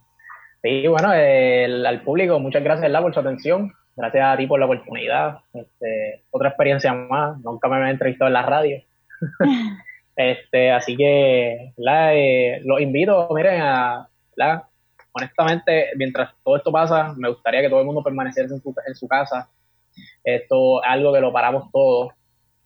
Sí, 0.61 0.87
bueno, 0.87 1.09
al 1.11 2.01
público, 2.01 2.39
muchas 2.39 2.63
gracias 2.63 2.91
por 3.01 3.13
su 3.13 3.19
atención. 3.19 3.73
Gracias 3.95 4.25
a 4.25 4.37
ti 4.37 4.47
por 4.47 4.59
la 4.59 4.65
oportunidad. 4.65 5.39
Este, 5.53 6.23
otra 6.31 6.49
experiencia 6.49 6.93
más. 6.93 7.37
Nunca 7.39 7.67
me 7.67 7.77
había 7.77 7.91
entrevistado 7.91 8.27
en 8.27 8.33
la 8.33 8.41
radio. 8.43 8.81
este, 10.15 10.71
así 10.71 10.95
que 10.95 11.73
la, 11.77 12.15
eh, 12.15 12.61
los 12.63 12.81
invito, 12.81 13.29
miren, 13.33 13.61
a, 13.61 14.07
la, 14.35 14.67
honestamente, 15.13 15.89
mientras 15.95 16.33
todo 16.43 16.57
esto 16.57 16.71
pasa, 16.71 17.13
me 17.17 17.29
gustaría 17.29 17.61
que 17.61 17.69
todo 17.69 17.79
el 17.79 17.85
mundo 17.85 18.03
permaneciera 18.03 18.49
en 18.49 18.61
su, 18.61 18.75
en 18.85 18.95
su 18.95 19.07
casa. 19.07 19.49
Esto 20.23 20.83
es 20.83 20.89
algo 20.89 21.13
que 21.13 21.21
lo 21.21 21.33
paramos 21.33 21.71
todos, 21.71 22.13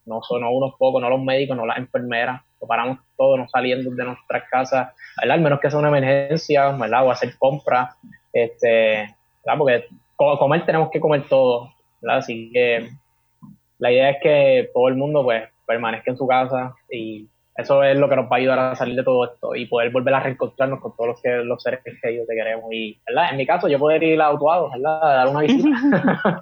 no 0.05 0.21
son 0.23 0.43
unos 0.43 0.75
pocos, 0.77 1.01
no 1.01 1.09
los 1.09 1.23
médicos, 1.23 1.55
no 1.55 1.65
las 1.65 1.77
enfermeras 1.77 2.41
paramos 2.67 2.99
todo, 3.17 3.37
no 3.37 3.47
saliendo 3.47 3.91
de 3.91 4.05
nuestras 4.05 4.43
casas, 4.49 4.93
¿verdad? 5.19 5.35
Al 5.35 5.41
menos 5.41 5.59
que 5.59 5.69
sea 5.69 5.79
una 5.79 5.89
emergencia, 5.89 6.71
¿verdad? 6.71 7.05
O 7.05 7.11
hacer 7.11 7.37
compras, 7.37 7.95
este, 8.31 9.15
¿verdad? 9.45 9.57
Porque 9.57 9.87
comer 10.15 10.65
tenemos 10.65 10.89
que 10.91 10.99
comer 10.99 11.27
todo, 11.27 11.73
¿verdad? 12.01 12.17
Así 12.19 12.51
que 12.51 12.89
la 13.79 13.91
idea 13.91 14.11
es 14.11 14.17
que 14.21 14.69
todo 14.73 14.87
el 14.87 14.95
mundo, 14.95 15.23
pues, 15.23 15.43
permanezca 15.65 16.11
en 16.11 16.17
su 16.17 16.27
casa 16.27 16.75
y 16.89 17.27
eso 17.55 17.83
es 17.83 17.95
lo 17.97 18.09
que 18.09 18.15
nos 18.15 18.25
va 18.25 18.37
a 18.37 18.39
ayudar 18.39 18.59
a 18.59 18.75
salir 18.75 18.95
de 18.95 19.03
todo 19.03 19.25
esto 19.25 19.55
y 19.55 19.67
poder 19.67 19.91
volver 19.91 20.13
a 20.15 20.21
reencontrarnos 20.21 20.79
con 20.79 20.95
todos 20.95 21.09
los, 21.09 21.21
que, 21.21 21.29
los 21.29 21.61
seres 21.61 21.81
que 21.83 21.91
te 21.91 22.35
queremos. 22.35 22.65
Y, 22.71 22.99
¿verdad? 23.05 23.29
En 23.29 23.37
mi 23.37 23.45
caso, 23.45 23.67
yo 23.67 23.77
poder 23.77 24.01
ir 24.01 24.19
a 24.21 24.25
Autuado, 24.25 24.71
¿verdad? 24.71 25.03
A 25.03 25.13
dar 25.13 25.27
una 25.27 25.41
visita. 25.41 25.69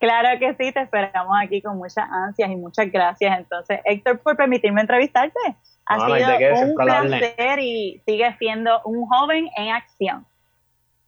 claro 0.00 0.38
que 0.40 0.54
sí, 0.54 0.72
te 0.72 0.80
esperamos 0.80 1.36
aquí 1.40 1.62
con 1.62 1.76
muchas 1.76 2.08
ansias 2.10 2.50
y 2.50 2.56
muchas 2.56 2.90
gracias. 2.90 3.38
Entonces, 3.38 3.80
Héctor, 3.84 4.18
por 4.18 4.36
permitirme 4.36 4.80
entrevistarte. 4.80 5.38
Ha 5.86 6.00
sido 6.00 6.66
un 6.66 6.74
placer 6.74 7.60
y 7.60 8.02
sigue 8.04 8.36
siendo 8.38 8.80
un 8.84 9.06
joven 9.06 9.48
en 9.56 9.70
acción. 9.70 10.26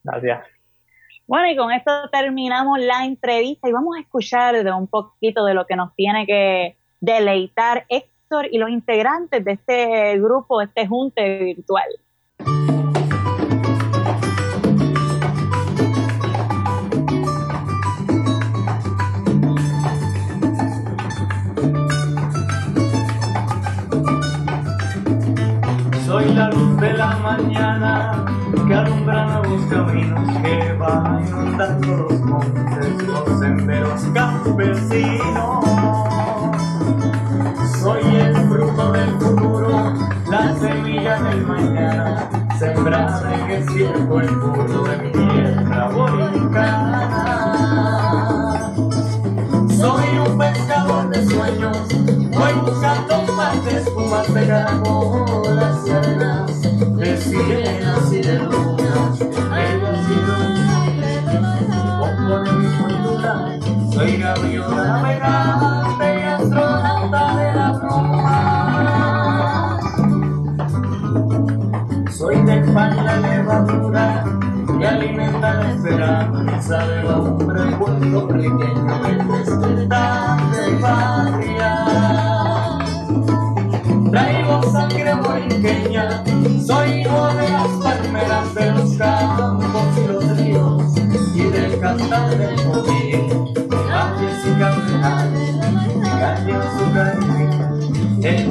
Gracias. 0.04 0.46
Bueno, 1.26 1.50
y 1.50 1.56
con 1.56 1.72
esto 1.72 2.08
terminamos 2.10 2.78
la 2.78 3.04
entrevista 3.04 3.68
y 3.68 3.72
vamos 3.72 3.96
a 3.96 4.00
escuchar 4.00 4.62
de 4.62 4.72
un 4.72 4.86
poquito 4.86 5.44
de 5.44 5.54
lo 5.54 5.66
que 5.66 5.76
nos 5.76 5.94
tiene 5.94 6.24
que 6.24 6.76
deleitar 7.00 7.84
Héctor 7.88 8.09
y 8.50 8.58
los 8.58 8.70
integrantes 8.70 9.44
de 9.44 9.52
este 9.52 10.18
grupo, 10.20 10.60
este 10.62 10.86
junte 10.86 11.44
virtual. 11.44 11.88
Soy 26.06 26.32
la 26.34 26.50
luz 26.50 26.80
de 26.80 26.92
la 26.92 27.16
mañana 27.16 28.24
que 28.68 28.74
alumbra 28.74 29.42
los 29.42 29.64
caminos 29.66 30.38
que 30.42 30.72
van 30.74 31.26
inundando 31.26 31.96
los 31.96 32.20
montes, 32.20 33.02
los 33.08 33.40
senderos 33.40 34.02
campesinos. 34.14 35.89
Soy 37.80 38.02
el 38.14 38.36
fruto 38.46 38.92
del 38.92 39.10
futuro, 39.18 39.94
la 40.30 40.54
semilla 40.60 41.18
del 41.22 41.46
mañana, 41.46 42.28
sembrada 42.58 43.34
en 43.34 43.50
el 43.52 43.66
cielo, 43.70 44.20
el 44.20 44.28
puro 44.28 44.82
de 44.82 44.96
mi 44.98 45.10
tierra 45.12 45.88
boliviana. 45.88 47.10
Soy 49.78 50.18
un 50.18 50.36
pescador 50.36 51.08
de 51.08 51.24
sueños, 51.24 51.78
voy 51.88 52.52
buscando 52.66 53.32
más 53.32 53.64
de 53.64 53.78
espumas 53.78 54.34
de 54.34 54.46
caracolas 54.46 55.59
puertorriqueño 78.30 79.02
del 79.02 79.18
despertar 79.28 80.50
de 80.52 80.76
patria. 80.76 81.72
Traigo 84.10 84.62
sangre 84.70 85.14
morinqueña, 85.14 86.24
soy 86.64 87.00
hijo 87.00 87.28
de 87.34 87.48
las 87.48 87.68
palmeras 87.82 88.54
de 88.54 88.72
los 88.72 88.96
campos 88.96 89.86
y 89.96 90.06
los 90.06 90.38
ríos 90.38 90.82
y 91.34 91.42
del 91.42 91.80
cantar 91.80 92.30
del 92.36 92.54
coquín, 92.62 93.54
valles 93.68 94.46
y 94.46 94.58
cardenales, 94.58 95.56
calle 96.18 96.54
azúcar 96.54 97.18
y 97.20 97.24
piña, 97.26 98.28
en 98.28 98.50